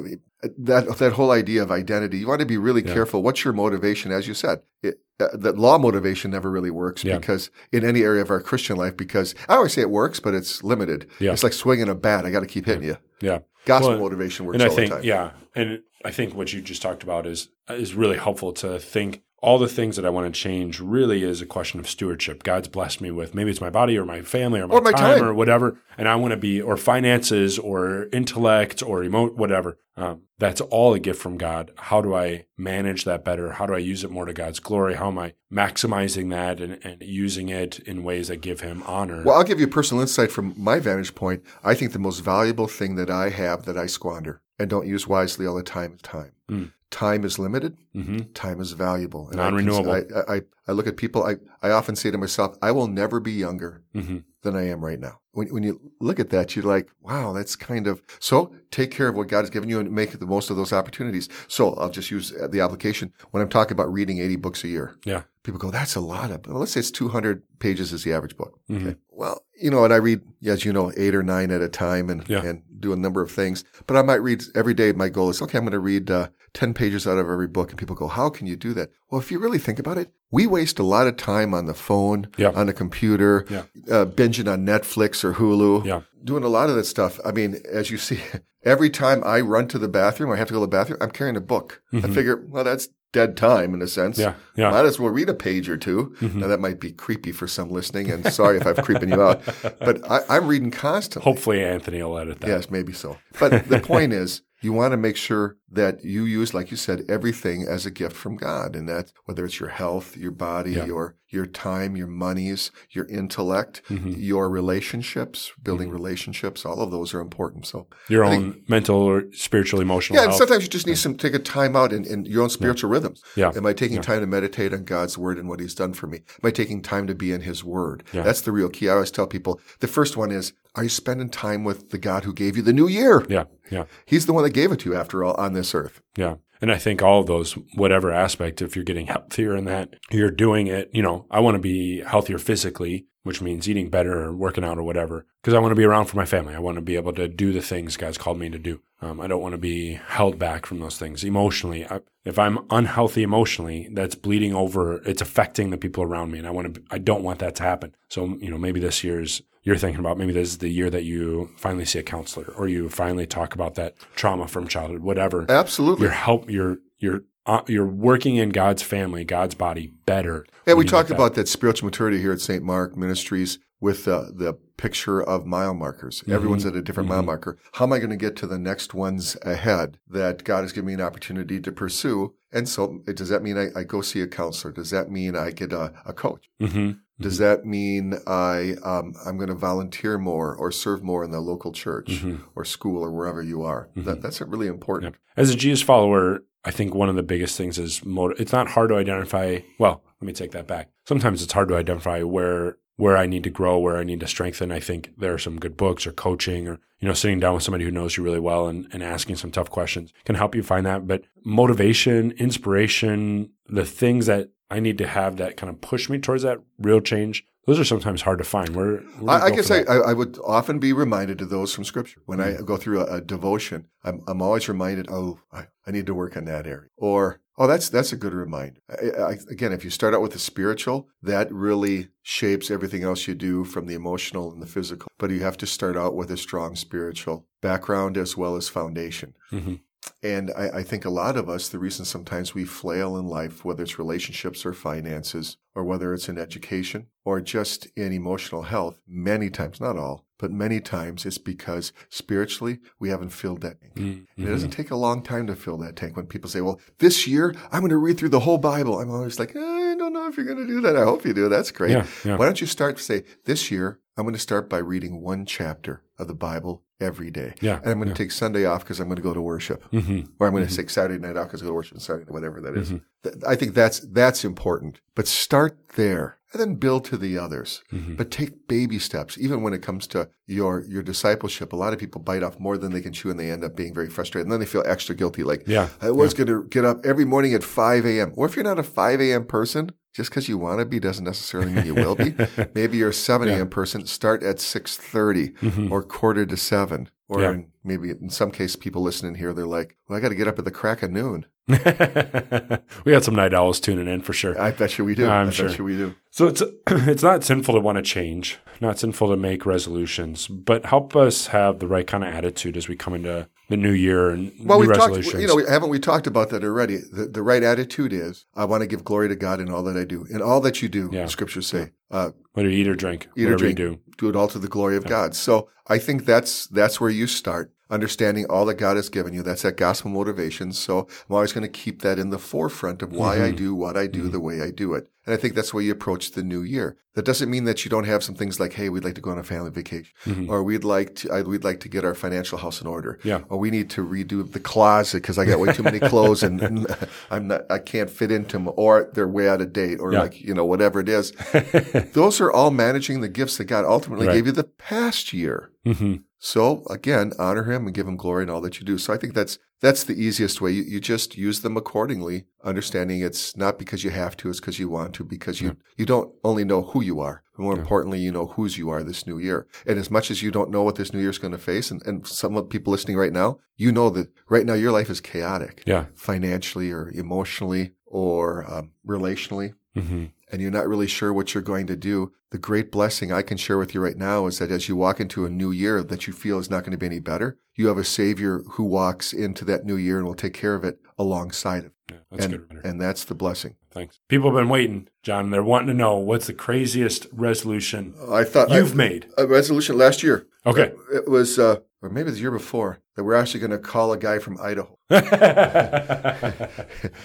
that 0.57 0.97
that 0.97 1.13
whole 1.13 1.31
idea 1.31 1.61
of 1.61 1.71
identity. 1.71 2.17
You 2.19 2.27
want 2.27 2.39
to 2.39 2.45
be 2.45 2.57
really 2.57 2.83
Yeah. 2.83 2.93
careful. 2.93 3.21
What's 3.21 3.43
your 3.45 3.53
motivation? 3.53 4.11
As 4.11 4.27
you 4.27 4.33
said, 4.33 4.61
it, 4.81 4.99
uh, 5.19 5.27
that 5.33 5.57
law 5.59 5.77
motivation 5.77 6.31
never 6.31 6.49
really 6.49 6.71
works 6.71 7.03
Yeah. 7.03 7.17
because 7.19 7.51
in 7.71 7.85
any 7.85 8.01
area 8.01 8.21
of 8.23 8.31
our 8.31 8.41
Christian 8.41 8.75
life, 8.77 8.97
because 8.97 9.35
I 9.47 9.55
always 9.55 9.73
say 9.73 9.81
it 9.81 9.91
works, 9.91 10.19
but 10.19 10.33
it's 10.33 10.63
limited. 10.63 11.07
Yeah. 11.19 11.31
It's 11.33 11.43
like 11.43 11.53
swinging 11.53 11.89
a 11.89 11.95
bat. 11.95 12.25
I 12.25 12.31
got 12.31 12.39
to 12.39 12.47
keep 12.47 12.65
hitting 12.65 12.83
you. 12.83 12.97
Yeah. 13.21 13.39
Gospel 13.65 13.91
Well, 13.91 13.99
motivation 13.99 14.47
works 14.47 14.55
and 14.55 14.63
I 14.63 14.67
all 14.69 14.75
think, 14.75 14.89
the 14.89 14.95
time. 14.95 15.05
yeah, 15.05 15.31
and 15.53 15.81
I 16.03 16.09
think 16.09 16.33
what 16.33 16.51
you 16.51 16.61
just 16.61 16.81
talked 16.81 17.03
about 17.03 17.27
is 17.27 17.49
is 17.69 17.93
really 17.93 18.17
helpful 18.17 18.51
to 18.53 18.79
think 18.79 19.21
all 19.41 19.57
the 19.57 19.67
things 19.67 19.95
that 19.95 20.05
I 20.05 20.09
want 20.09 20.31
to 20.31 20.39
change 20.39 20.79
really 20.79 21.23
is 21.23 21.41
a 21.41 21.47
question 21.47 21.79
of 21.79 21.89
stewardship. 21.89 22.43
God's 22.43 22.67
blessed 22.67 23.01
me 23.01 23.09
with 23.09 23.33
maybe 23.33 23.49
it's 23.49 23.59
my 23.59 23.71
body 23.71 23.97
or 23.97 24.05
my 24.05 24.21
family 24.21 24.59
or 24.59 24.67
my, 24.67 24.75
Or 24.75 24.81
my 24.81 24.91
time, 24.91 25.19
time. 25.19 25.23
or 25.23 25.33
whatever, 25.33 25.77
and 25.97 26.07
I 26.07 26.15
want 26.15 26.31
to 26.31 26.37
be 26.37 26.61
or 26.61 26.77
finances 26.77 27.57
or 27.57 28.07
intellect 28.13 28.83
or 28.83 29.01
emote 29.01 29.35
whatever. 29.35 29.79
Um, 29.97 30.21
that's 30.39 30.61
all 30.61 30.93
a 30.93 30.99
gift 30.99 31.21
from 31.21 31.37
God. 31.37 31.71
How 31.75 32.01
do 32.01 32.15
I 32.15 32.45
manage 32.57 33.03
that 33.03 33.25
better? 33.25 33.53
How 33.53 33.65
do 33.65 33.73
I 33.73 33.79
use 33.79 34.03
it 34.03 34.11
more 34.11 34.25
to 34.25 34.33
God's 34.33 34.59
glory? 34.59 34.95
How 34.95 35.07
am 35.07 35.19
I 35.19 35.33
maximizing 35.51 36.29
that 36.29 36.59
and, 36.59 36.79
and 36.83 37.01
using 37.01 37.49
it 37.49 37.79
in 37.79 38.03
ways 38.03 38.29
that 38.29 38.37
give 38.37 38.61
Him 38.61 38.83
honor? 38.85 39.23
Well, 39.23 39.35
I'll 39.35 39.43
give 39.43 39.59
you 39.59 39.65
a 39.65 39.69
personal 39.69 40.01
insight 40.01 40.31
from 40.31 40.53
my 40.55 40.79
vantage 40.79 41.13
point. 41.13 41.43
I 41.63 41.73
think 41.73 41.93
the 41.93 41.99
most 41.99 42.19
valuable 42.19 42.67
thing 42.67 42.95
that 42.95 43.09
I 43.09 43.29
have 43.29 43.65
that 43.65 43.77
I 43.77 43.87
squander 43.87 44.41
and 44.61 44.69
don't 44.69 44.87
use 44.87 45.07
wisely 45.07 45.45
all 45.45 45.55
the 45.55 45.63
time 45.63 45.97
time. 46.01 46.31
Mm. 46.49 46.71
Time 46.91 47.23
is 47.23 47.39
limited. 47.39 47.77
hmm 47.93 48.19
Time 48.33 48.59
is 48.59 48.73
valuable. 48.73 49.29
And 49.29 49.39
I 49.39 49.45
Non-renewable. 49.45 49.91
I, 49.91 50.35
I, 50.35 50.41
I 50.67 50.71
look 50.73 50.87
at 50.87 50.97
people, 50.97 51.23
I, 51.23 51.37
I 51.61 51.71
often 51.71 51.95
say 51.95 52.11
to 52.11 52.17
myself, 52.17 52.57
I 52.61 52.71
will 52.71 52.87
never 52.87 53.19
be 53.19 53.31
younger 53.31 53.83
hmm 53.93 54.19
than 54.43 54.55
I 54.55 54.67
am 54.67 54.83
right 54.83 54.99
now. 54.99 55.19
When, 55.33 55.53
when 55.53 55.61
you 55.61 55.91
look 55.99 56.19
at 56.19 56.31
that, 56.31 56.55
you're 56.55 56.65
like, 56.65 56.89
wow, 56.99 57.31
that's 57.31 57.55
kind 57.55 57.85
of, 57.85 58.01
so 58.19 58.51
take 58.71 58.89
care 58.89 59.07
of 59.07 59.15
what 59.15 59.27
God 59.27 59.41
has 59.41 59.51
given 59.51 59.69
you 59.69 59.79
and 59.79 59.91
make 59.91 60.17
the 60.17 60.25
most 60.25 60.49
of 60.49 60.57
those 60.57 60.73
opportunities. 60.73 61.29
So 61.47 61.75
I'll 61.75 61.91
just 61.91 62.09
use 62.09 62.33
the 62.49 62.59
application 62.59 63.13
when 63.29 63.43
I'm 63.43 63.49
talking 63.49 63.73
about 63.73 63.93
reading 63.93 64.17
80 64.17 64.37
books 64.37 64.63
a 64.63 64.67
year. 64.67 64.95
Yeah. 65.05 65.23
People 65.43 65.59
go, 65.59 65.71
that's 65.71 65.95
a 65.95 65.99
lot 66.01 66.29
of, 66.29 66.45
let's 66.47 66.71
say 66.73 66.79
it's 66.81 66.91
200 66.91 67.41
pages 67.59 67.91
is 67.93 68.03
the 68.03 68.13
average 68.13 68.37
book. 68.37 68.59
Mhm. 68.69 68.81
Okay. 68.87 68.95
Well, 69.09 69.41
you 69.59 69.71
know, 69.71 69.83
and 69.83 69.93
I 69.93 69.97
read, 69.97 70.21
as 70.45 70.65
you 70.65 70.71
know, 70.73 70.91
eight 70.95 71.15
or 71.15 71.23
nine 71.23 71.49
at 71.51 71.61
a 71.61 71.69
time 71.69 72.09
and, 72.11 72.23
Yeah. 72.29 72.43
and 72.43 72.61
do 72.79 72.93
a 72.93 72.95
number 72.95 73.21
of 73.23 73.31
things, 73.31 73.63
but 73.87 73.97
I 73.97 74.01
might 74.03 74.21
read 74.21 74.43
every 74.55 74.73
day. 74.75 74.91
My 74.91 75.09
goal 75.09 75.29
is, 75.29 75.41
okay, 75.41 75.57
I'm 75.57 75.63
going 75.63 75.71
to 75.71 75.79
read 75.79 76.11
uh, 76.11 76.29
10 76.53 76.73
pages 76.75 77.07
out 77.07 77.17
of 77.17 77.27
every 77.29 77.47
book. 77.47 77.69
And 77.69 77.77
people 77.79 77.95
go, 77.95 78.07
how 78.07 78.29
can 78.29 78.45
you 78.45 78.55
do 78.55 78.73
that? 78.73 78.91
Well, 79.09 79.19
if 79.21 79.31
you 79.31 79.39
really 79.39 79.57
think 79.59 79.79
about 79.79 79.97
it, 79.97 80.11
we 80.31 80.45
waste 80.47 80.77
a 80.79 80.83
lot 80.83 81.07
of 81.07 81.17
time 81.17 81.53
on 81.55 81.65
the 81.65 81.73
phone, 81.73 82.27
Yeah. 82.37 82.51
on 82.51 82.67
the 82.67 82.73
computer, 82.73 83.45
Yeah. 83.49 83.63
uh, 83.91 84.05
binging 84.05 84.51
on 84.51 84.65
Netflix 84.65 85.23
or 85.23 85.33
Hulu, 85.33 85.85
Yeah. 85.85 86.01
doing 86.23 86.43
a 86.43 86.49
lot 86.49 86.69
of 86.69 86.75
that 86.75 86.85
stuff. 86.85 87.19
I 87.25 87.31
mean, 87.31 87.59
as 87.71 87.89
you 87.89 87.97
see, 87.97 88.19
every 88.63 88.89
time 88.91 89.23
I 89.25 89.41
run 89.41 89.67
to 89.69 89.79
the 89.79 89.87
bathroom, 89.89 90.31
I 90.31 90.35
have 90.37 90.47
to 90.49 90.53
go 90.53 90.59
to 90.59 90.65
the 90.65 90.67
bathroom, 90.67 90.99
I'm 91.01 91.11
carrying 91.11 91.35
a 91.37 91.41
book. 91.41 91.81
I 91.93 91.97
Mhm. 91.97 92.13
figure, 92.13 92.43
well, 92.47 92.63
that's 92.63 92.89
dead 93.11 93.35
time 93.37 93.73
in 93.73 93.81
a 93.81 93.87
sense. 93.87 94.17
Yeah. 94.17 94.33
Yeah. 94.55 94.71
Might 94.71 94.85
as 94.85 94.99
well 94.99 95.11
read 95.11 95.29
a 95.29 95.33
page 95.33 95.67
or 95.69 95.77
2 95.77 96.15
Mhm. 96.19 96.35
Now 96.35 96.47
that 96.47 96.59
might 96.59 96.79
be 96.79 96.91
creepy 96.91 97.31
for 97.31 97.47
some 97.47 97.69
listening, 97.69 98.09
and 98.09 98.31
sorry 98.33 98.57
if 98.57 98.65
I've 98.67 98.77
creeping 98.83 99.09
you 99.09 99.21
out, 99.21 99.41
but 99.79 100.09
I, 100.09 100.21
I'm 100.29 100.47
reading 100.47 100.71
constantly. 100.71 101.29
Hopefully, 101.31 101.63
Anthony 101.63 102.01
will 102.03 102.17
edit 102.17 102.39
that. 102.41 102.47
Yes, 102.47 102.69
maybe 102.69 102.93
so. 102.93 103.17
But 103.39 103.67
the 103.67 103.79
point 103.83 104.13
is, 104.13 104.41
you 104.61 104.73
want 104.73 104.91
to 104.91 104.97
make 104.97 105.17
sure 105.17 105.57
that 105.71 106.03
you 106.03 106.25
use, 106.25 106.53
like 106.53 106.69
you 106.71 106.77
said, 106.77 107.03
everything 107.07 107.63
as 107.67 107.85
a 107.85 107.91
gift 107.91 108.15
from 108.15 108.35
God, 108.35 108.75
and 108.75 108.87
that 108.89 109.11
whether 109.25 109.45
it's 109.45 109.59
your 109.59 109.69
health, 109.69 110.17
your 110.17 110.31
body, 110.31 110.71
Yeah. 110.73 110.85
your 110.85 111.15
your 111.33 111.45
time, 111.45 111.95
your 111.95 112.07
monies, 112.07 112.71
your 112.89 113.05
intellect, 113.05 113.81
Mhm. 113.89 114.15
your 114.17 114.49
relationships, 114.49 115.51
building 115.63 115.87
Mm-hmm. 115.87 115.95
relationships, 115.95 116.65
all 116.65 116.81
of 116.81 116.91
those 116.91 117.13
are 117.13 117.21
important. 117.21 117.65
So 117.65 117.87
Your 118.09 118.25
I 118.25 118.35
own 118.35 118.63
mental 118.67 118.97
or 118.97 119.23
spiritual, 119.31 119.79
emotional 119.79 120.19
yeah, 120.19 120.25
and 120.25 120.33
sometimes 120.33 120.63
you 120.63 120.69
just 120.69 120.87
need 120.87 120.97
some 120.97 121.15
take 121.15 121.33
a 121.33 121.39
time 121.39 121.75
out 121.75 121.93
in, 121.93 122.03
in 122.05 122.25
your 122.25 122.43
own 122.43 122.49
spiritual 122.49 122.89
rhythms. 122.89 123.21
Yeah. 123.35 123.51
Am 123.55 123.65
I 123.65 123.71
taking 123.73 123.97
Yeah. 123.97 124.01
time 124.01 124.19
to 124.21 124.27
meditate 124.27 124.73
on 124.73 124.83
God's 124.83 125.17
word 125.17 125.37
and 125.37 125.47
what 125.47 125.61
He's 125.61 125.75
done 125.75 125.93
for 125.93 126.07
me? 126.07 126.17
Am 126.17 126.47
I 126.47 126.51
taking 126.51 126.81
time 126.81 127.07
to 127.07 127.15
be 127.15 127.31
in 127.31 127.41
His 127.41 127.63
word? 127.63 128.03
Yeah. 128.11 128.23
That's 128.23 128.41
the 128.41 128.51
real 128.51 128.67
key. 128.69 128.89
I 128.89 128.93
always 128.95 129.11
tell 129.11 129.27
people 129.27 129.61
the 129.79 129.87
first 129.87 130.17
one 130.17 130.31
is 130.31 130.51
are 130.75 130.83
you 130.83 130.89
spending 130.89 131.29
time 131.29 131.65
with 131.65 131.89
the 131.89 131.97
God 131.97 132.23
who 132.23 132.33
gave 132.33 132.55
you 132.55 132.63
the 132.63 132.71
new 132.73 132.87
year? 132.87 133.25
yeah. 133.29 133.43
Yeah. 133.69 133.83
He's 134.05 134.25
the 134.25 134.33
one 134.33 134.43
that 134.43 134.49
gave 134.51 134.71
it 134.73 134.79
to 134.79 134.89
you 134.89 134.95
after 134.97 135.23
all 135.23 135.33
on 135.35 135.53
this 135.53 135.60
earth. 135.73 136.01
Yeah. 136.15 136.35
And 136.61 136.71
I 136.71 136.77
think 136.77 137.01
all 137.01 137.19
of 137.19 137.25
those, 137.25 137.53
whatever 137.75 138.11
aspect, 138.11 138.61
if 138.61 138.75
you're 138.75 138.85
getting 138.85 139.07
healthier 139.07 139.55
in 139.55 139.65
that, 139.65 139.95
you're 140.11 140.29
doing 140.29 140.67
it, 140.67 140.91
you 140.93 141.01
know, 141.01 141.25
I 141.31 141.39
want 141.39 141.55
to 141.55 141.61
be 141.61 142.01
healthier 142.01 142.37
physically, 142.37 143.07
which 143.23 143.41
means 143.41 143.69
eating 143.69 143.89
better 143.89 144.23
or 144.23 144.33
working 144.33 144.63
out 144.63 144.77
or 144.77 144.83
whatever, 144.83 145.25
because 145.41 145.53
I 145.53 145.59
want 145.59 145.71
to 145.71 145.75
be 145.75 145.83
around 145.83 146.05
for 146.05 146.17
my 146.17 146.25
family. 146.25 146.55
I 146.55 146.59
want 146.59 146.75
to 146.75 146.81
be 146.81 146.95
able 146.95 147.13
to 147.13 147.27
do 147.27 147.53
the 147.53 147.61
things 147.61 147.97
God's 147.97 148.17
called 148.17 148.39
me 148.39 148.49
to 148.49 148.59
do. 148.59 148.81
Um, 149.01 149.19
I 149.19 149.27
don't 149.27 149.41
want 149.41 149.53
to 149.53 149.57
be 149.57 149.93
held 149.93 150.37
back 150.37 150.65
from 150.65 150.79
those 150.79 150.97
things 150.97 151.23
emotionally. 151.23 151.85
I, 151.85 152.01
if 152.23 152.37
I'm 152.37 152.59
unhealthy 152.69 153.23
emotionally, 153.23 153.89
that's 153.91 154.15
bleeding 154.15 154.53
over. 154.53 155.01
It's 155.03 155.21
affecting 155.21 155.71
the 155.71 155.77
people 155.77 156.03
around 156.03 156.31
me, 156.31 156.39
and 156.39 156.47
I 156.47 156.51
want 156.51 156.75
to. 156.75 156.83
I 156.91 156.97
don't 156.97 157.23
want 157.23 157.39
that 157.39 157.55
to 157.55 157.63
happen. 157.63 157.95
So 158.09 158.37
you 158.39 158.49
know, 158.49 158.57
maybe 158.57 158.79
this 158.79 159.03
year's 159.03 159.41
you're 159.63 159.77
thinking 159.77 159.99
about 159.99 160.17
maybe 160.17 160.33
this 160.33 160.49
is 160.49 160.57
the 160.57 160.69
year 160.69 160.89
that 160.89 161.03
you 161.03 161.49
finally 161.57 161.85
see 161.85 161.99
a 161.99 162.03
counselor, 162.03 162.51
or 162.55 162.67
you 162.67 162.89
finally 162.89 163.25
talk 163.25 163.53
about 163.53 163.75
that 163.75 163.95
trauma 164.15 164.47
from 164.47 164.67
childhood, 164.67 165.01
whatever 165.01 165.45
Absolutely. 165.49 166.05
you're 166.05 166.11
help 166.11 166.49
you're 166.49 166.77
you're 166.99 167.23
uh, 167.45 167.61
you're 167.67 167.87
working 167.87 168.35
in 168.35 168.49
God's 168.49 168.83
family, 168.83 169.23
God's 169.23 169.55
body 169.55 169.87
better. 170.05 170.45
Yeah, 170.67 170.75
we 170.75 170.85
talked 170.85 171.09
talk 171.09 171.15
about 171.15 171.35
that 171.35 171.47
spiritual 171.47 171.87
maturity 171.87 172.19
here 172.19 172.31
at 172.31 172.41
St. 172.41 172.63
Mark 172.63 172.95
Ministries 172.95 173.59
with 173.79 174.07
uh, 174.07 174.25
the 174.31 174.53
picture 174.77 175.21
of 175.21 175.45
mile 175.45 175.73
markers. 175.73 176.21
Mm-hmm. 176.21 176.33
Everyone's 176.33 176.65
at 176.65 176.75
a 176.75 176.81
different 176.81 177.09
mile 177.09 177.23
marker. 177.23 177.57
How 177.73 177.85
am 177.85 177.93
I 177.93 177.97
going 177.97 178.11
to 178.11 178.15
get 178.15 178.35
to 178.37 178.47
the 178.47 178.59
next 178.59 178.93
ones 178.93 179.35
ahead 179.41 179.97
that 180.07 180.43
God 180.43 180.61
has 180.61 180.71
given 180.71 180.87
me 180.87 180.93
an 180.93 181.01
opportunity 181.01 181.59
to 181.59 181.71
pursue? 181.71 182.35
And 182.51 182.69
so, 182.69 183.01
does 183.05 183.29
that 183.29 183.43
mean 183.43 183.57
I, 183.57 183.79
I 183.79 183.83
go 183.83 184.01
see 184.01 184.21
a 184.21 184.27
counselor? 184.27 184.73
Does 184.73 184.91
that 184.91 185.09
mean 185.09 185.35
I 185.35 185.51
get 185.51 185.73
a, 185.73 185.93
a 186.05 186.13
coach? 186.13 186.49
hmm 186.59 186.91
Does 187.21 187.37
that 187.37 187.65
mean 187.65 188.15
I 188.27 188.75
um, 188.83 189.13
I'm 189.25 189.37
going 189.37 189.49
to 189.49 189.55
volunteer 189.55 190.17
more 190.17 190.55
or 190.55 190.71
serve 190.71 191.03
more 191.03 191.23
in 191.23 191.31
the 191.31 191.39
local 191.39 191.71
church 191.71 192.07
Mhm. 192.21 192.41
or 192.55 192.65
school 192.65 193.03
or 193.03 193.11
wherever 193.11 193.41
you 193.41 193.63
are? 193.63 193.89
That, 193.95 194.21
that's 194.21 194.41
really 194.41 194.67
important. 194.67 195.15
As 195.37 195.49
a 195.49 195.55
Jesus 195.55 195.81
follower, 195.81 196.43
I 196.65 196.71
think 196.71 196.93
one 196.93 197.09
of 197.09 197.15
the 197.15 197.23
biggest 197.23 197.57
things 197.57 197.79
is 197.79 198.03
motiv- 198.05 198.39
it's 198.39 198.51
not 198.53 198.69
hard 198.69 198.89
to 198.89 198.95
identify. 198.95 199.59
Well, 199.79 200.03
let 200.21 200.27
me 200.27 200.33
take 200.33 200.51
that 200.51 200.67
back. 200.67 200.89
Sometimes 201.07 201.41
it's 201.41 201.53
hard 201.53 201.69
to 201.69 201.75
identify 201.75 202.21
where 202.23 202.77
where 202.97 203.17
I 203.17 203.25
need 203.25 203.43
to 203.45 203.49
grow, 203.49 203.79
where 203.79 203.97
I 203.97 204.03
need 204.03 204.19
to 204.19 204.27
strengthen. 204.27 204.71
I 204.71 204.79
think 204.79 205.09
there 205.17 205.33
are 205.33 205.39
some 205.39 205.57
good 205.57 205.75
books 205.75 206.05
or 206.05 206.11
coaching 206.11 206.67
or 206.67 206.79
you 206.99 207.07
know 207.07 207.15
sitting 207.15 207.39
down 207.39 207.55
with 207.55 207.63
somebody 207.63 207.83
who 207.83 207.89
knows 207.89 208.15
you 208.15 208.23
really 208.23 208.39
well 208.39 208.67
and, 208.67 208.87
and 208.93 209.01
asking 209.01 209.37
some 209.37 209.49
tough 209.49 209.71
questions 209.71 210.13
can 210.25 210.35
help 210.35 210.53
you 210.53 210.61
find 210.61 210.85
that. 210.85 211.07
But 211.07 211.23
motivation, 211.43 212.31
inspiration, 212.33 213.49
the 213.67 213.85
things 213.85 214.25
that 214.27 214.49
I 214.71 214.79
need 214.79 214.97
to 214.99 215.07
have 215.07 215.37
that 215.37 215.57
kind 215.57 215.69
of 215.69 215.81
push 215.81 216.09
me 216.09 216.17
towards 216.17 216.43
that 216.43 216.59
real 216.79 217.01
change. 217.01 217.45
Those 217.67 217.79
are 217.79 217.85
sometimes 217.85 218.23
hard 218.23 218.39
to 218.39 218.43
find. 218.43 218.75
Where, 218.75 218.87
where 218.87 218.99
do 219.01 219.21
you 219.21 219.29
I, 219.29 219.45
I 219.45 219.51
guess 219.51 219.69
I. 219.69 219.81
I 219.81 220.13
would 220.13 220.39
often 220.43 220.79
be 220.79 220.93
reminded 220.93 221.41
of 221.41 221.49
those 221.49 221.75
from 221.75 221.83
Scripture 221.83 222.21
when 222.25 222.39
Mm. 222.39 222.59
I 222.59 222.61
go 222.63 222.75
through 222.77 223.01
a, 223.01 223.17
a 223.17 223.21
devotion. 223.21 223.85
I'm 224.03 224.23
I'm 224.27 224.41
always 224.41 224.67
reminded, 224.67 225.07
oh, 225.11 225.39
I, 225.53 225.67
I 225.85 225.91
need 225.91 226.07
to 226.07 226.15
work 226.15 226.35
on 226.35 226.45
that 226.45 226.65
area, 226.65 226.87
or 226.97 227.39
oh, 227.59 227.67
that's 227.67 227.87
that's 227.89 228.11
a 228.13 228.17
good 228.17 228.33
reminder. 228.33 228.79
I, 228.89 229.21
I, 229.21 229.31
again, 229.51 229.73
if 229.73 229.83
you 229.83 229.91
start 229.91 230.15
out 230.15 230.21
with 230.23 230.31
the 230.31 230.39
spiritual, 230.39 231.07
that 231.21 231.51
really 231.53 232.07
shapes 232.23 232.71
everything 232.71 233.03
else 233.03 233.27
you 233.27 233.35
do 233.35 233.63
from 233.63 233.85
the 233.85 233.93
emotional 233.93 234.51
and 234.51 234.59
the 234.61 234.65
physical. 234.67 235.11
But 235.19 235.29
you 235.29 235.41
have 235.41 235.57
to 235.57 235.67
start 235.67 235.95
out 235.95 236.15
with 236.15 236.31
a 236.31 236.37
strong 236.37 236.75
spiritual 236.75 237.45
background 237.61 238.17
as 238.17 238.35
well 238.35 238.55
as 238.55 238.69
foundation. 238.69 239.35
Mhm. 239.51 239.81
And 240.23 240.51
I, 240.57 240.79
I 240.79 240.83
think 240.83 241.05
a 241.05 241.09
lot 241.09 241.35
of 241.37 241.49
us, 241.49 241.69
the 241.69 241.79
reason 241.79 242.05
sometimes 242.05 242.53
we 242.53 242.65
flail 242.65 243.17
in 243.17 243.25
life, 243.27 243.63
whether 243.65 243.83
it's 243.83 243.99
relationships 243.99 244.65
or 244.65 244.73
finances, 244.73 245.57
or 245.75 245.83
whether 245.83 246.13
it's 246.13 246.27
in 246.29 246.37
education 246.37 247.07
or 247.23 247.39
just 247.41 247.87
in 247.95 248.11
emotional 248.11 248.63
health, 248.63 248.99
many 249.07 249.49
times, 249.49 249.79
not 249.79 249.97
all, 249.97 250.25
but 250.37 250.51
many 250.51 250.79
times 250.79 251.25
it's 251.25 251.37
because 251.37 251.93
spiritually 252.09 252.79
we 252.99 253.09
haven't 253.09 253.29
filled 253.29 253.61
that 253.61 253.79
tank. 253.81 253.95
Mm, 253.95 254.25
And 254.37 254.47
It 254.47 254.51
doesn't 254.51 254.71
take 254.71 254.91
a 254.91 254.95
long 254.95 255.21
time 255.23 255.47
to 255.47 255.55
fill 255.55 255.77
that 255.77 255.95
tank. 255.95 256.15
When 256.15 256.25
people 256.25 256.49
say, 256.49 256.61
well, 256.61 256.79
this 256.99 257.27
year 257.27 257.55
I'm 257.71 257.81
going 257.81 257.89
to 257.91 257.97
read 257.97 258.17
through 258.17 258.29
the 258.29 258.41
whole 258.41 258.57
Bible, 258.57 258.99
I'm 258.99 259.11
always 259.11 259.39
like, 259.39 259.55
I 259.55 259.95
don't 259.97 260.13
know 260.13 260.27
if 260.27 260.35
you're 260.35 260.45
going 260.45 260.57
to 260.57 260.67
do 260.67 260.81
that. 260.81 260.95
I 260.95 261.03
hope 261.03 261.25
you 261.25 261.33
do. 261.33 261.47
That's 261.47 261.71
great. 261.71 261.91
Yeah, 261.91 262.07
yeah. 262.25 262.37
Why 262.37 262.45
don't 262.45 262.59
you 262.61 262.67
start, 262.67 262.97
to 262.97 263.03
say, 263.03 263.23
this 263.45 263.69
year 263.71 263.99
I'm 264.17 264.23
going 264.23 264.33
to 264.33 264.39
start 264.39 264.69
by 264.69 264.79
reading 264.79 265.21
one 265.21 265.45
chapter 265.45 266.03
of 266.17 266.27
the 266.27 266.33
Bible 266.35 266.83
every 267.01 267.31
day. 267.31 267.53
Yeah, 267.61 267.79
And 267.81 267.91
I'm 267.91 267.97
going 267.97 268.05
to 268.05 268.09
yeah. 268.09 268.15
take 268.15 268.31
Sunday 268.31 268.65
off 268.65 268.83
because 268.83 268.99
I'm 268.99 269.07
going 269.07 269.15
to 269.17 269.21
go 269.21 269.33
to 269.33 269.41
worship 269.41 269.83
Mhm. 269.91 270.29
or 270.39 270.47
I'm 270.47 270.53
going 270.53 270.67
to 270.67 270.75
take 270.75 270.89
Saturday 270.89 271.19
night 271.19 271.35
off 271.37 271.47
because 271.47 271.61
I 271.61 271.65
go 271.65 271.69
to 271.71 271.75
worship 271.75 271.95
on 271.95 271.99
Saturday, 272.01 272.31
whatever 272.31 272.61
that 272.61 272.77
is. 272.77 272.91
Mhm. 272.91 273.01
Th- 273.23 273.35
I 273.47 273.55
think 273.55 273.73
that's 273.73 273.99
that's 273.99 274.45
important. 274.45 275.01
But 275.15 275.27
start 275.27 275.77
there, 275.95 276.37
and 276.53 276.59
then 276.61 276.75
build 276.75 277.05
to 277.05 277.17
the 277.17 277.37
others. 277.37 277.81
Mhm. 277.93 278.17
But 278.17 278.29
take 278.31 278.67
baby 278.67 278.99
steps. 278.99 279.37
Even 279.39 279.61
when 279.63 279.73
it 279.73 279.81
comes 279.81 280.07
to 280.07 280.29
your 280.47 280.83
your 280.87 281.03
discipleship, 281.03 281.71
a 281.73 281.75
lot 281.75 281.93
of 281.93 281.99
people 281.99 282.21
bite 282.21 282.43
off 282.43 282.59
more 282.59 282.77
than 282.77 282.91
they 282.91 283.01
can 283.01 283.13
chew, 283.13 283.29
and 283.29 283.39
they 283.39 283.51
end 283.51 283.63
up 283.63 283.75
being 283.75 283.93
very 283.93 284.09
frustrated. 284.09 284.45
And 284.45 284.51
then 284.51 284.59
they 284.59 284.65
feel 284.65 284.83
extra 284.85 285.15
guilty, 285.15 285.43
like 285.43 285.63
Yeah. 285.67 285.87
I 286.01 286.11
was 286.11 286.33
going 286.33 286.47
to 286.47 286.63
get 286.69 286.85
up 286.85 287.05
every 287.05 287.25
morning 287.25 287.53
at 287.53 287.63
5 287.63 288.05
a.m. 288.05 288.33
Or 288.35 288.45
if 288.45 288.55
you're 288.55 288.65
not 288.65 288.79
a 288.79 288.83
5 288.83 289.21
a.m. 289.21 289.45
person, 289.45 289.91
just 290.13 290.29
because 290.29 290.49
you 290.49 290.57
want 290.57 290.79
to 290.79 290.85
be 290.85 290.99
doesn't 290.99 291.23
necessarily 291.23 291.71
mean 291.71 291.85
you 291.85 291.95
will 291.95 292.15
be. 292.15 292.35
Maybe 292.75 292.97
you're 292.97 293.09
a 293.09 293.13
7 293.13 293.47
Yeah. 293.47 293.57
a.m. 293.59 293.69
person. 293.69 294.05
Start 294.05 294.43
at 294.43 294.57
6:30 294.59 295.53
Mhm. 295.61 295.89
or 295.91 296.03
quarter 296.03 296.45
to 296.45 296.57
seven. 296.57 297.09
Or 297.31 297.41
Yeah. 297.41 297.51
in, 297.51 297.67
maybe 297.81 298.09
in 298.09 298.29
some 298.29 298.51
case, 298.51 298.75
people 298.75 299.01
listening 299.01 299.35
here, 299.35 299.53
they're 299.53 299.65
like, 299.65 299.95
"Well, 300.09 300.17
I 300.17 300.21
got 300.21 300.29
to 300.29 300.35
get 300.35 300.49
up 300.49 300.59
at 300.59 300.65
the 300.65 300.71
crack 300.71 301.01
of 301.01 301.11
noon." 301.11 301.45
we 301.67 303.11
got 303.13 303.23
some 303.23 303.35
night 303.35 303.53
owls 303.53 303.79
tuning 303.79 304.07
in 304.07 304.21
for 304.21 304.33
sure. 304.33 304.59
I 304.59 304.71
bet 304.71 304.97
you 304.97 305.05
we 305.05 305.15
do. 305.15 305.29
I'm 305.29 305.47
I 305.47 305.51
sure. 305.51 305.69
bet 305.69 305.77
you 305.77 305.85
we 305.85 305.95
do. 305.95 306.13
So 306.29 306.47
it's 306.47 306.61
it's 306.87 307.23
not 307.23 307.45
sinful 307.45 307.73
to 307.75 307.79
want 307.79 307.97
to 307.97 308.01
change, 308.01 308.59
not 308.81 308.99
sinful 308.99 309.29
to 309.29 309.37
make 309.37 309.65
resolutions, 309.65 310.47
but 310.47 310.85
help 310.87 311.15
us 311.15 311.47
have 311.47 311.79
the 311.79 311.87
right 311.87 312.05
kind 312.05 312.25
of 312.25 312.33
attitude 312.33 312.75
as 312.75 312.89
we 312.89 312.97
come 312.97 313.13
into 313.13 313.47
the 313.71 313.77
new 313.77 313.91
year 313.91 314.29
and 314.29 314.51
Well, 314.59 314.79
new 314.79 314.87
we've 314.87 314.97
talked, 314.97 315.15
you 315.33 315.47
know, 315.47 315.65
haven't 315.65 315.89
we 315.89 315.97
talked 315.97 316.27
about 316.27 316.49
that 316.49 316.63
already? 316.63 316.97
The, 316.97 317.25
the 317.25 317.41
right 317.41 317.63
attitude 317.63 318.11
is, 318.13 318.45
I 318.53 318.65
want 318.65 318.81
to 318.81 318.87
give 318.87 319.03
glory 319.03 319.29
to 319.29 319.35
God 319.35 319.59
in 319.59 319.71
all 319.71 319.81
that 319.83 319.95
I 319.97 320.03
do. 320.03 320.25
In 320.29 320.41
all 320.41 320.59
that 320.61 320.81
you 320.81 320.89
do, 320.89 321.09
Yeah. 321.11 321.23
the 321.23 321.29
scriptures 321.29 321.67
say, 321.67 321.91
uh, 322.11 322.31
Whether 322.53 322.69
you 322.69 322.79
eat 322.79 322.87
or 322.87 322.95
drink, 322.95 323.27
eat 323.35 323.47
or 323.47 323.55
drink, 323.55 323.79
you 323.79 323.85
do. 323.91 323.99
do 324.17 324.29
it 324.29 324.35
all 324.35 324.49
to 324.49 324.59
the 324.59 324.67
glory 324.67 324.97
of 324.97 325.05
God. 325.05 325.33
So 325.35 325.69
I 325.87 325.97
think 325.97 326.25
that's 326.25 326.67
that's 326.67 326.99
where 327.01 327.09
you 327.09 327.27
start 327.27 327.71
understanding 327.91 328.45
all 328.49 328.65
that 328.65 328.75
God 328.75 328.95
has 328.95 329.09
given 329.09 329.33
you. 329.33 329.43
That's 329.43 329.61
that 329.63 329.77
gospel 329.77 330.09
motivation. 330.11 330.71
So 330.73 331.07
I'm 331.29 331.35
always 331.35 331.53
going 331.53 331.63
to 331.63 331.67
keep 331.69 332.01
that 332.01 332.17
in 332.17 332.29
the 332.29 332.39
forefront 332.39 333.01
of 333.01 333.11
why 333.11 333.35
Mm-hmm. 333.35 333.43
I 333.45 333.51
do 333.51 333.75
what 333.75 333.95
I 333.97 334.07
do 334.07 334.27
the 334.29 334.39
way 334.39 334.61
I 334.61 334.71
do 334.71 334.93
it. 334.93 335.07
And 335.25 335.35
I 335.35 335.37
think 335.37 335.53
that's 335.53 335.69
the 335.71 335.77
way 335.77 335.83
you 335.83 335.91
approach 335.91 336.31
the 336.31 336.41
new 336.43 336.63
year. 336.63 336.97
That 337.13 337.25
doesn't 337.25 337.49
mean 337.49 337.65
that 337.65 337.85
you 337.85 337.89
don't 337.91 338.05
have 338.05 338.23
some 338.23 338.33
things 338.33 338.59
like, 338.59 338.73
hey, 338.73 338.89
we'd 338.89 339.03
like 339.03 339.13
to 339.15 339.21
go 339.21 339.29
on 339.31 339.37
a 339.37 339.43
family 339.43 339.69
vacation, 339.69 340.11
Mhm. 340.25 340.49
or 340.49 340.63
we'd 340.63 340.83
like 340.83 341.13
to 341.17 341.31
I, 341.31 341.41
we'd 341.43 341.63
like 341.63 341.79
to 341.81 341.89
get 341.89 342.03
our 342.05 342.15
financial 342.15 342.57
house 342.57 342.81
in 342.81 342.87
order, 342.87 343.19
Yeah. 343.23 343.41
or 343.49 343.59
we 343.59 343.69
need 343.69 343.89
to 343.91 344.03
redo 344.05 344.49
the 344.51 344.59
closet 344.59 345.21
because 345.21 345.37
I 345.37 345.45
got 345.45 345.59
way 345.59 345.73
too 345.73 345.83
many 345.83 345.99
clothes 345.99 346.41
and, 346.41 346.87
I'm 347.29 347.47
not 347.47 347.65
I 347.69 347.77
can't 347.79 348.09
fit 348.09 348.31
into 348.31 348.57
them, 348.57 348.69
or 348.75 349.11
they're 349.13 349.27
way 349.27 349.47
out 349.49 349.61
of 349.61 349.73
date, 349.73 349.99
or 349.99 350.13
Yeah. 350.13 350.21
like 350.21 350.41
you 350.41 350.53
know 350.55 350.65
whatever 350.65 351.01
it 351.01 351.09
is. 351.09 351.31
Those 352.13 352.41
are 352.41 352.51
all 352.51 352.71
managing 352.71 353.21
the 353.21 353.29
gifts 353.29 353.57
that 353.57 353.65
God 353.65 353.85
ultimately 353.85 354.25
Right. 354.27 354.35
gave 354.35 354.45
you 354.47 354.51
the 354.53 354.63
past 354.63 355.33
year. 355.33 355.69
hmm 355.85 356.15
So 356.43 356.83
again, 356.89 357.33
honor 357.37 357.65
him 357.71 357.85
and 357.85 357.93
give 357.93 358.07
him 358.07 358.17
glory 358.17 358.41
in 358.43 358.49
all 358.49 358.61
that 358.61 358.79
you 358.79 358.85
do. 358.85 358.97
So 358.97 359.13
I 359.13 359.17
think 359.17 359.35
that's 359.35 359.59
that's 359.79 360.03
the 360.03 360.19
easiest 360.19 360.59
way. 360.59 360.71
You, 360.71 360.81
you 360.81 360.99
just 360.99 361.37
use 361.37 361.61
them 361.61 361.77
accordingly, 361.77 362.45
understanding 362.63 363.21
it's 363.21 363.55
not 363.55 363.77
because 363.77 364.03
you 364.03 364.09
have 364.09 364.35
to, 364.37 364.49
it's 364.49 364.59
because 364.59 364.79
you 364.79 364.89
want 364.89 365.13
to, 365.15 365.23
because 365.23 365.61
you, 365.61 365.77
you 365.97 366.05
don't 366.05 366.33
only 366.43 366.63
know 366.63 366.81
who 366.81 367.01
you 367.01 367.19
are, 367.19 367.43
but 367.55 367.63
more 367.63 367.77
importantly, 367.77 368.19
you 368.19 368.31
know 368.31 368.47
whose 368.47 368.77
you 368.77 368.89
are 368.89 369.03
this 369.03 369.25
new 369.25 369.39
year. 369.39 369.67
And 369.87 369.97
as 369.99 370.11
much 370.11 370.29
as 370.29 370.41
you 370.43 370.51
don't 370.51 370.69
know 370.71 370.83
what 370.83 370.95
this 370.95 371.13
new 371.13 371.19
year 371.19 371.31
is 371.31 371.39
going 371.39 371.51
to 371.53 371.57
face, 371.57 371.89
and, 371.91 372.01
and 372.05 372.25
some 372.27 372.55
of 372.55 372.63
the 372.65 372.69
people 372.69 372.91
listening 372.91 373.17
right 373.17 373.33
now, 373.33 373.59
you 373.75 373.91
know 373.91 374.09
that 374.11 374.29
right 374.49 374.65
now 374.65 374.73
your 374.73 374.91
life 374.91 375.09
is 375.09 375.21
chaotic, 375.21 375.83
Yeah. 375.85 376.05
financially 376.15 376.91
or 376.91 377.09
emotionally 377.13 377.93
or 378.05 378.71
um, 378.71 378.91
relationally 379.07 379.73
hmm 379.95 380.25
and 380.51 380.61
you're 380.61 380.71
not 380.71 380.87
really 380.87 381.07
sure 381.07 381.31
what 381.31 381.53
you're 381.53 381.63
going 381.63 381.87
to 381.87 381.95
do, 381.95 382.33
the 382.51 382.57
great 382.57 382.91
blessing 382.91 383.31
I 383.31 383.41
can 383.41 383.57
share 383.57 383.77
with 383.77 383.95
you 383.95 384.01
right 384.01 384.17
now 384.17 384.47
is 384.47 384.59
that 384.59 384.69
as 384.69 384.89
you 384.89 384.95
walk 384.97 385.19
into 385.19 385.45
a 385.45 385.49
new 385.49 385.71
year 385.71 386.03
that 386.03 386.27
you 386.27 386.33
feel 386.33 386.59
is 386.59 386.69
not 386.69 386.81
going 386.81 386.91
to 386.91 386.97
be 386.97 387.05
any 387.05 387.19
better, 387.19 387.57
you 387.75 387.87
have 387.87 387.97
a 387.97 388.03
Savior 388.03 388.61
who 388.71 388.83
walks 388.83 389.31
into 389.31 389.63
that 389.65 389.85
new 389.85 389.95
year 389.95 390.17
and 390.17 390.27
will 390.27 390.35
take 390.35 390.53
care 390.53 390.75
of 390.75 390.83
it 390.83 390.99
alongside 391.17 391.85
of. 391.85 391.91
Yeah, 392.09 392.17
that's 392.29 392.45
and, 392.45 392.67
good. 392.67 392.81
And 392.83 392.99
that's 392.99 393.23
the 393.23 393.35
blessing. 393.35 393.75
Thanks. 393.91 394.19
People 394.27 394.49
have 394.51 394.59
been 394.59 394.67
waiting, 394.67 395.07
John. 395.23 395.49
They're 395.49 395.63
wanting 395.63 395.87
to 395.87 395.93
know 395.93 396.17
what's 396.17 396.47
the 396.47 396.53
craziest 396.53 397.27
resolution 397.31 398.13
I 398.29 398.43
thought 398.43 398.69
you've 398.69 398.91
I, 398.93 398.95
made. 398.95 399.27
a 399.37 399.47
resolution 399.47 399.97
last 399.97 400.21
year. 400.21 400.47
Okay. 400.65 400.91
It 401.13 401.29
was, 401.29 401.57
uh, 401.57 401.77
or 402.01 402.09
maybe 402.09 402.31
the 402.31 402.39
year 402.39 402.51
before, 402.51 402.99
that 403.15 403.23
we're 403.23 403.35
actually 403.35 403.61
going 403.61 403.71
to 403.71 403.79
call 403.79 404.11
a 404.11 404.17
guy 404.17 404.39
from 404.39 404.59
Idaho. 404.59 404.97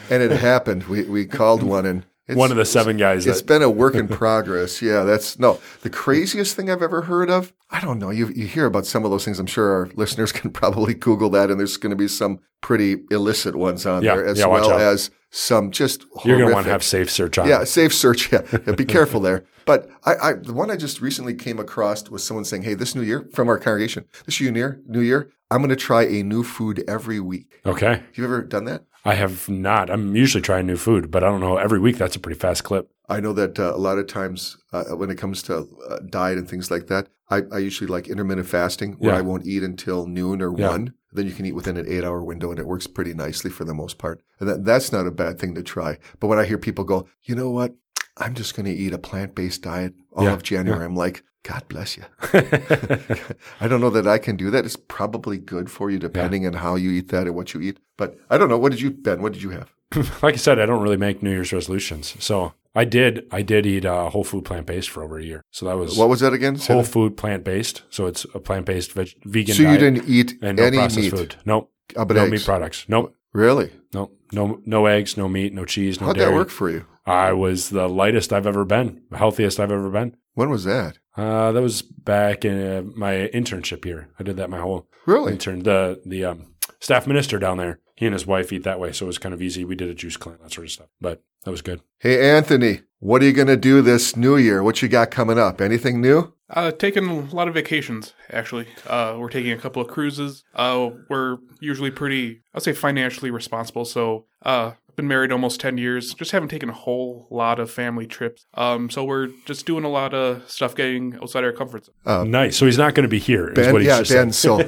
And 0.09 0.23
it 0.23 0.31
happened. 0.31 0.85
We, 0.85 1.03
we 1.03 1.27
called 1.27 1.65
one 1.65 1.85
and 1.85 2.05
it's, 2.29 2.37
One 2.37 2.51
of 2.51 2.57
the 2.57 2.65
seven 2.65 2.97
guys 2.97 3.27
It's 3.27 3.41
that 3.41 3.47
been 3.47 3.63
a 3.63 3.71
work 3.71 3.95
in 3.95 4.09
progress. 4.09 4.83
Yeah, 4.87 5.05
that's 5.05 5.39
no 5.39 5.61
the 5.83 5.91
craziest 5.91 6.57
thing 6.57 6.71
I've 6.71 6.83
ever 6.83 7.03
heard 7.03 7.31
of. 7.31 7.53
I 7.71 7.81
don't 7.81 7.99
know. 7.99 8.11
You 8.11 8.29
you 8.29 8.47
hear 8.47 8.67
about 8.67 8.87
some 8.87 9.05
of 9.05 9.11
those 9.11 9.25
things. 9.25 9.39
I'm 9.39 9.47
sure 9.47 9.71
our 9.73 9.91
listeners 9.95 10.33
can 10.39 10.51
probably 10.51 10.95
Google 10.95 11.31
that, 11.31 11.51
and 11.51 11.59
there's 11.61 11.77
going 11.77 11.91
to 11.91 11.97
be 11.97 12.09
some 12.09 12.41
pretty 12.61 12.97
illicit 13.11 13.55
ones 13.55 13.87
on 13.87 14.03
Yeah, 14.03 14.17
there, 14.17 14.27
as 14.27 14.39
yeah, 14.39 14.47
well 14.47 14.73
out. 14.73 14.81
as 14.81 15.11
some 15.31 15.71
just 15.71 16.05
you're 16.25 16.37
going 16.39 16.49
to 16.49 16.55
want 16.55 16.67
to 16.67 16.73
have 16.73 16.83
safe 16.83 17.11
search 17.11 17.37
on. 17.39 17.49
yeah, 17.49 17.65
safe 17.65 17.93
search. 17.95 18.33
Yeah, 18.33 18.43
Yeah, 18.67 18.73
be 18.77 18.85
careful 18.85 19.21
there. 19.21 19.45
But 19.67 19.91
I, 20.05 20.15
I, 20.23 20.33
the 20.35 20.53
one 20.53 20.71
I 20.71 20.77
just 20.77 21.01
recently 21.01 21.35
came 21.35 21.59
across 21.59 22.09
was 22.09 22.25
someone 22.25 22.45
saying, 22.45 22.63
"Hey, 22.63 22.75
this 22.75 22.95
new 22.95 23.03
year 23.03 23.29
from 23.35 23.49
our 23.49 23.59
congregation, 23.59 24.05
this 24.25 24.41
new 24.41 24.53
year, 24.53 24.81
new 24.87 25.01
year, 25.01 25.31
I'm 25.51 25.59
going 25.59 25.71
to 25.71 25.77
try 25.77 26.05
a 26.05 26.23
new 26.23 26.43
food 26.45 26.85
every 26.89 27.19
week." 27.21 27.61
Okay. 27.67 28.03
You 28.15 28.25
ever 28.25 28.43
done 28.43 28.65
that? 28.67 28.85
I 29.07 29.15
have 29.15 29.49
not. 29.49 29.91
I'm 29.91 30.15
usually 30.17 30.43
trying 30.43 30.67
new 30.67 30.77
food, 30.77 31.11
but 31.11 31.23
I 31.25 31.29
don't 31.29 31.41
know. 31.41 31.57
Every 31.57 31.79
week, 31.79 31.97
that's 31.99 32.17
a 32.17 32.21
pretty 32.21 32.39
fast 32.39 32.65
clip. 32.65 32.91
I 33.09 33.21
know 33.21 33.33
that 33.35 33.59
uh, 33.59 33.73
a 33.75 33.79
lot 33.79 33.99
of 33.99 34.07
times 34.09 34.57
uh, 34.73 34.85
when 34.97 35.11
it 35.11 35.17
comes 35.19 35.43
to 35.45 35.69
uh, 35.89 35.99
diet 36.11 36.39
and 36.39 36.49
things 36.51 36.71
like 36.71 36.89
that, 36.89 37.09
I, 37.31 37.43
I 37.53 37.59
usually 37.59 37.87
like 37.89 38.09
intermittent 38.09 38.49
fasting 38.49 38.95
where 38.95 39.13
Yeah. 39.13 39.19
I 39.19 39.23
won't 39.23 39.47
eat 39.47 39.63
until 39.63 40.07
noon 40.07 40.43
or 40.43 40.57
Yeah. 40.59 40.71
one. 40.71 40.95
Then 41.13 41.27
you 41.27 41.33
can 41.33 41.47
eat 41.47 41.53
within 41.55 41.77
an 41.77 41.87
eight 41.89 42.05
hour 42.05 42.23
window 42.23 42.51
and 42.51 42.59
it 42.59 42.67
works 42.67 42.87
pretty 42.87 43.15
nicely 43.15 43.51
for 43.51 43.65
the 43.65 43.75
most 43.75 43.97
part. 43.99 44.23
And 44.41 44.49
that, 44.49 44.65
that's 44.65 44.93
not 44.93 45.07
a 45.07 45.11
bad 45.13 45.39
thing 45.39 45.55
to 45.55 45.63
try. 45.63 45.99
But 46.21 46.27
when 46.27 46.39
I 46.39 46.45
hear 46.45 46.59
people 46.59 46.85
go, 46.85 47.09
you 47.23 47.35
know 47.37 47.51
what? 47.51 47.75
I'm 48.17 48.35
just 48.35 48.55
going 48.57 48.67
to 48.67 48.73
eat 48.73 48.93
a 48.93 48.99
plant 48.99 49.35
based 49.35 49.63
diet 49.63 49.95
all 50.13 50.25
Yeah. 50.25 50.33
of 50.33 50.43
January. 50.43 50.85
I'm 50.85 50.97
like, 50.97 51.23
God 51.43 51.65
bless 51.69 51.97
you. 51.97 52.05
I 53.61 53.69
don't 53.69 53.81
know 53.81 53.91
that 53.91 54.07
I 54.07 54.19
can 54.19 54.37
do 54.37 54.51
that. 54.51 54.65
It's 54.65 54.77
probably 54.77 55.39
good 55.39 55.71
for 55.71 55.91
you 55.91 55.99
depending 55.99 56.47
on 56.47 56.55
how 56.55 56.75
you 56.77 56.91
eat 56.91 57.09
that 57.09 57.27
and 57.27 57.37
what 57.37 57.55
you 57.55 57.61
eat. 57.61 57.79
But 57.97 58.19
I 58.31 58.39
don't 58.39 58.49
know. 58.49 58.59
What 58.59 58.73
did 58.73 58.81
you, 58.81 58.91
Ben? 58.91 59.23
What 59.23 59.33
did 59.33 59.43
you 59.43 59.51
have? 59.51 59.73
like 60.23 60.35
I 60.35 60.39
said, 60.39 60.59
I 60.59 60.67
don't 60.67 60.83
really 60.83 60.97
make 60.97 61.23
New 61.23 61.31
Year's 61.31 61.53
resolutions. 61.53 62.17
So 62.19 62.55
I 62.75 62.85
did. 62.85 63.27
I 63.31 63.43
did 63.43 63.65
eat 63.67 63.85
uh, 63.85 64.11
whole 64.11 64.25
food 64.25 64.45
plant 64.45 64.67
based 64.67 64.91
for 64.91 65.03
over 65.05 65.19
a 65.19 65.25
year. 65.25 65.43
So 65.53 65.67
that 65.67 65.77
was 65.77 65.97
What 65.97 66.09
was 66.09 66.21
that 66.21 66.33
again? 66.33 66.57
Whole 66.57 66.83
food 66.83 67.17
plant 67.17 67.45
based. 67.45 67.83
So 67.91 68.07
it's 68.07 68.25
a 68.35 68.41
plant 68.41 68.67
based 68.67 68.93
veg- 68.93 69.15
vegan 69.25 69.55
So 69.55 69.63
you 69.63 69.79
didn't 69.79 70.09
eat 70.09 70.35
and 70.43 70.59
no 70.59 70.65
any 70.65 70.79
processed 70.79 70.99
meat? 70.99 71.11
food. 71.11 71.37
Nope. 71.45 71.71
Uh, 71.97 72.05
no 72.05 72.23
eggs. 72.23 72.31
meat 72.33 72.45
products. 72.45 72.85
Nope. 72.89 73.15
Really? 73.33 73.71
Nope. 73.95 74.19
No 74.33 74.61
no 74.67 74.87
eggs. 74.87 75.17
No 75.17 75.29
meat. 75.29 75.55
No 75.55 75.65
cheese. 75.65 76.01
No 76.01 76.07
How'd 76.09 76.17
dairy. 76.17 76.31
that 76.33 76.37
work 76.37 76.51
for 76.51 76.69
you? 76.71 76.85
I 77.07 77.33
was 77.33 77.71
the 77.71 77.89
lightest 77.89 78.33
I've 78.33 78.47
ever 78.47 78.65
been. 78.65 79.03
The 79.11 79.19
healthiest 79.19 79.61
I've 79.61 79.71
ever 79.73 79.91
been. 79.91 80.17
When 80.35 80.51
was 80.51 80.65
that? 80.65 80.99
Uh, 81.17 81.53
that 81.53 81.63
was 81.63 81.81
back 81.83 82.45
in 82.45 82.61
uh, 82.61 82.83
my 82.95 83.31
internship 83.33 83.85
year. 83.85 84.09
I 84.19 84.23
did 84.23 84.37
that 84.37 84.51
my 84.51 84.59
whole 84.61 84.87
Really? 85.07 85.33
intern. 85.33 85.63
The 85.63 86.01
the 86.05 86.25
um, 86.25 86.55
staff 86.81 87.07
minister 87.07 87.39
down 87.39 87.57
there, 87.59 87.79
he 87.95 88.07
and 88.07 88.13
his 88.13 88.27
wife 88.27 88.53
eat 88.53 88.65
that 88.65 88.81
way, 88.81 88.93
so 88.93 89.07
it 89.07 89.09
was 89.09 89.19
kind 89.19 89.35
of 89.35 89.41
easy. 89.41 89.65
We 89.65 89.77
did 89.77 89.89
a 89.89 89.95
juice 89.95 90.17
cleanse, 90.17 90.41
that 90.43 90.53
sort 90.53 90.67
of 90.67 90.73
stuff, 90.73 90.89
but 91.01 91.23
that 91.45 91.51
was 91.51 91.63
good. 91.63 91.81
Hey, 92.01 92.31
Anthony, 92.37 92.81
what 92.99 93.23
are 93.23 93.25
you 93.25 93.33
going 93.33 93.47
to 93.49 93.57
do 93.57 93.81
this 93.81 94.17
new 94.17 94.37
year? 94.37 94.63
What 94.63 94.83
you 94.83 94.89
got 94.89 95.11
coming 95.11 95.39
up? 95.39 95.61
Anything 95.61 96.01
new? 96.03 96.35
Uh, 96.51 96.71
taking 96.71 97.07
a 97.09 97.35
lot 97.35 97.49
of 97.49 97.55
vacations, 97.55 98.13
actually. 98.31 98.67
Uh, 98.87 99.17
we're 99.19 99.31
taking 99.31 99.53
a 99.53 99.57
couple 99.59 99.81
of 99.83 99.89
cruises. 99.89 100.45
Uh, 100.55 100.91
we're 101.09 101.39
usually 101.61 101.91
pretty, 101.91 102.43
I'll 102.55 102.61
say 102.61 102.73
financially 102.73 103.31
responsible. 103.31 103.85
So, 103.85 104.27
uh, 104.43 104.73
I've 104.86 104.86
been 104.97 105.07
married 105.07 105.31
almost 105.31 105.61
10 105.61 105.79
years. 105.79 106.15
Just 106.15 106.33
haven't 106.33 106.49
taken 106.49 106.71
a 106.71 106.75
whole 106.75 107.27
lot 107.31 107.61
of 107.61 107.71
family 107.71 108.07
trips. 108.07 108.47
Um, 108.55 108.91
so 108.91 109.05
we're 109.05 109.29
just 109.45 109.67
doing 109.67 109.85
a 109.85 109.89
lot 109.89 110.15
of 110.15 110.49
stuff 110.51 110.75
getting 110.75 111.17
outside 111.23 111.45
our 111.45 111.53
comfort 111.53 111.87
zone. 112.07 112.31
nice. 112.31 112.57
So 112.57 112.67
he's 112.67 112.79
not 112.79 112.95
going 112.95 113.05
to 113.05 113.09
be 113.09 113.19
here. 113.19 113.51
Uh, 113.51 113.55
Ben, 113.55 113.73
what 113.73 113.83
yeah, 113.83 113.99
just 113.99 114.11
Ben. 114.13 114.33
So, 114.33 114.63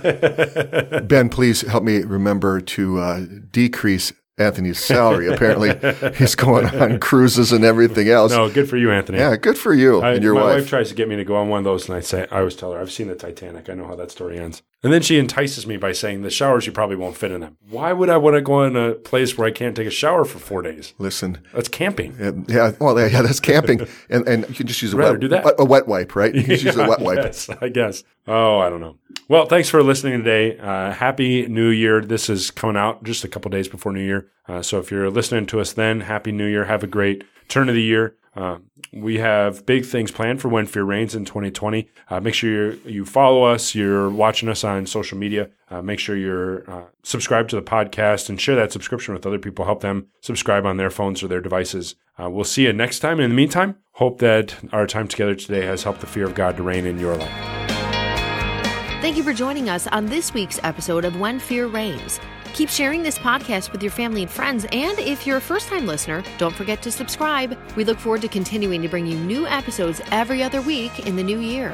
Ben, 1.04 1.28
please 1.28 1.62
help 1.62 1.82
me 1.82 2.02
remember 2.02 2.60
to 2.60 2.98
uh, 3.00 3.20
decrease 3.50 4.12
Anthony's 4.38 4.78
salary. 4.78 5.26
Apparently, 5.28 5.72
he's 6.16 6.34
going 6.34 6.66
on 6.66 7.00
cruises 7.00 7.52
and 7.52 7.64
everything 7.64 8.08
else. 8.08 8.30
no, 8.32 8.48
good 8.48 8.68
for 8.68 8.76
you, 8.76 8.92
Anthony. 8.92 9.18
Yeah, 9.18 9.36
good 9.36 9.58
for 9.58 9.74
you 9.74 10.00
I, 10.00 10.12
and 10.12 10.22
your 10.22 10.34
my 10.34 10.42
wife. 10.42 10.60
wife. 10.60 10.68
tries 10.68 10.88
to 10.90 10.94
get 10.94 11.08
me 11.08 11.16
to 11.16 11.24
go 11.24 11.36
on 11.36 11.48
one 11.48 11.58
of 11.58 11.64
those, 11.64 11.88
and 11.88 11.96
I 11.96 12.00
say, 12.00 12.26
I 12.30 12.38
always 12.38 12.54
tell 12.54 12.72
her, 12.72 12.80
I've 12.80 12.92
seen 12.92 13.08
the 13.08 13.16
Titanic. 13.16 13.68
I 13.68 13.74
know 13.74 13.86
how 13.86 13.96
that 13.96 14.10
story 14.10 14.38
ends. 14.38 14.62
And 14.82 14.92
then 14.92 15.02
she 15.02 15.18
entices 15.18 15.66
me 15.66 15.76
by 15.76 15.90
saying, 15.90 16.22
the 16.22 16.30
showers 16.30 16.64
you 16.64 16.70
probably 16.72 16.94
won't 16.94 17.16
fit 17.16 17.32
in 17.32 17.40
them. 17.40 17.56
Why 17.68 17.92
would 17.92 18.08
I 18.08 18.16
want 18.16 18.36
to 18.36 18.40
go 18.40 18.62
in 18.62 18.76
a 18.76 18.92
place 18.94 19.36
where 19.36 19.48
I 19.48 19.50
can't 19.50 19.74
take 19.74 19.88
a 19.88 19.90
shower 19.90 20.24
for 20.24 20.38
four 20.38 20.62
days? 20.62 20.94
Listen, 20.98 21.38
That's 21.52 21.68
camping. 21.68 22.14
yeah, 22.20 22.30
yeah, 22.46 22.72
well, 22.80 22.96
yeah, 22.96 23.06
yeah, 23.06 23.22
that's 23.22 23.40
camping, 23.40 23.80
and 24.10 24.28
and 24.28 24.48
you 24.48 24.54
can 24.54 24.68
just 24.68 24.80
use 24.80 24.94
a 24.94 24.96
Rather 24.96 25.12
wet, 25.14 25.20
do 25.20 25.28
that. 25.28 25.44
a, 25.46 25.62
a 25.62 25.64
wet 25.64 25.88
wipe, 25.88 26.14
right? 26.14 26.32
You 26.32 26.42
can 26.42 26.50
just 26.50 26.64
use 26.64 26.76
a 26.76 26.86
wet 26.88 27.00
wipe. 27.08 27.18
Yes, 27.18 27.50
I 27.60 27.68
guess. 27.70 28.04
Oh, 28.28 28.58
I 28.60 28.70
don't 28.70 28.80
know. 28.80 28.96
Well, 29.28 29.46
thanks 29.46 29.68
for 29.68 29.82
listening 29.82 30.22
today. 30.22 30.56
Uh, 30.58 30.92
happy 30.92 31.48
New 31.48 31.70
Year. 31.70 32.00
This 32.00 32.30
is 32.30 32.52
coming 32.52 32.76
out 32.76 33.02
just 33.02 33.24
a 33.24 33.28
couple 33.28 33.50
days 33.50 33.66
before 33.66 33.92
New 33.92 34.04
Year. 34.04 34.30
Uh, 34.46 34.62
so 34.62 34.78
if 34.78 34.92
you're 34.92 35.10
listening 35.10 35.46
to 35.46 35.60
us 35.60 35.72
then, 35.72 36.02
Happy 36.02 36.30
New 36.30 36.46
Year. 36.46 36.66
Have 36.66 36.84
a 36.84 36.86
great 36.86 37.24
turn 37.48 37.68
of 37.68 37.74
the 37.74 37.82
year. 37.82 38.14
Uh, 38.36 38.58
we 38.92 39.18
have 39.18 39.66
big 39.66 39.84
things 39.84 40.10
planned 40.10 40.40
for 40.40 40.48
When 40.48 40.66
Fear 40.66 40.84
Reigns 40.84 41.14
in 41.14 41.24
2020. 41.24 41.88
Uh, 42.08 42.20
make 42.20 42.34
sure 42.34 42.72
you 42.74 43.04
follow 43.04 43.44
us. 43.44 43.74
You're 43.74 44.10
watching 44.10 44.48
us 44.48 44.64
on 44.64 44.86
social 44.86 45.18
media. 45.18 45.50
Uh, 45.70 45.82
make 45.82 45.98
sure 45.98 46.16
you're 46.16 46.68
uh, 46.70 46.84
subscribed 47.02 47.50
to 47.50 47.56
the 47.56 47.62
podcast 47.62 48.28
and 48.28 48.40
share 48.40 48.56
that 48.56 48.72
subscription 48.72 49.14
with 49.14 49.26
other 49.26 49.38
people. 49.38 49.64
Help 49.64 49.80
them 49.80 50.06
subscribe 50.20 50.64
on 50.64 50.76
their 50.76 50.90
phones 50.90 51.22
or 51.22 51.28
their 51.28 51.40
devices. 51.40 51.94
Uh, 52.20 52.30
we'll 52.30 52.44
see 52.44 52.64
you 52.64 52.72
next 52.72 53.00
time. 53.00 53.20
In 53.20 53.30
the 53.30 53.36
meantime, 53.36 53.76
hope 53.92 54.18
that 54.18 54.54
our 54.72 54.86
time 54.86 55.08
together 55.08 55.34
today 55.34 55.64
has 55.66 55.82
helped 55.82 56.00
the 56.00 56.06
fear 56.06 56.24
of 56.24 56.34
God 56.34 56.56
to 56.56 56.62
reign 56.62 56.86
in 56.86 56.98
your 56.98 57.16
life. 57.16 57.32
Thank 59.00 59.16
you 59.16 59.22
for 59.22 59.32
joining 59.32 59.68
us 59.68 59.86
on 59.86 60.06
this 60.06 60.34
week's 60.34 60.58
episode 60.64 61.04
of 61.04 61.20
When 61.20 61.38
Fear 61.38 61.68
Reigns. 61.68 62.18
Keep 62.54 62.68
sharing 62.68 63.02
this 63.02 63.18
podcast 63.18 63.72
with 63.72 63.82
your 63.82 63.92
family 63.92 64.22
and 64.22 64.30
friends. 64.30 64.66
And 64.72 64.98
if 64.98 65.26
you're 65.26 65.36
a 65.36 65.40
first 65.40 65.68
time 65.68 65.86
listener, 65.86 66.22
don't 66.38 66.54
forget 66.54 66.82
to 66.82 66.90
subscribe. 66.90 67.56
We 67.76 67.84
look 67.84 67.98
forward 67.98 68.22
to 68.22 68.28
continuing 68.28 68.82
to 68.82 68.88
bring 68.88 69.06
you 69.06 69.16
new 69.18 69.46
episodes 69.46 70.00
every 70.10 70.42
other 70.42 70.60
week 70.60 71.06
in 71.06 71.16
the 71.16 71.22
new 71.22 71.40
year. 71.40 71.70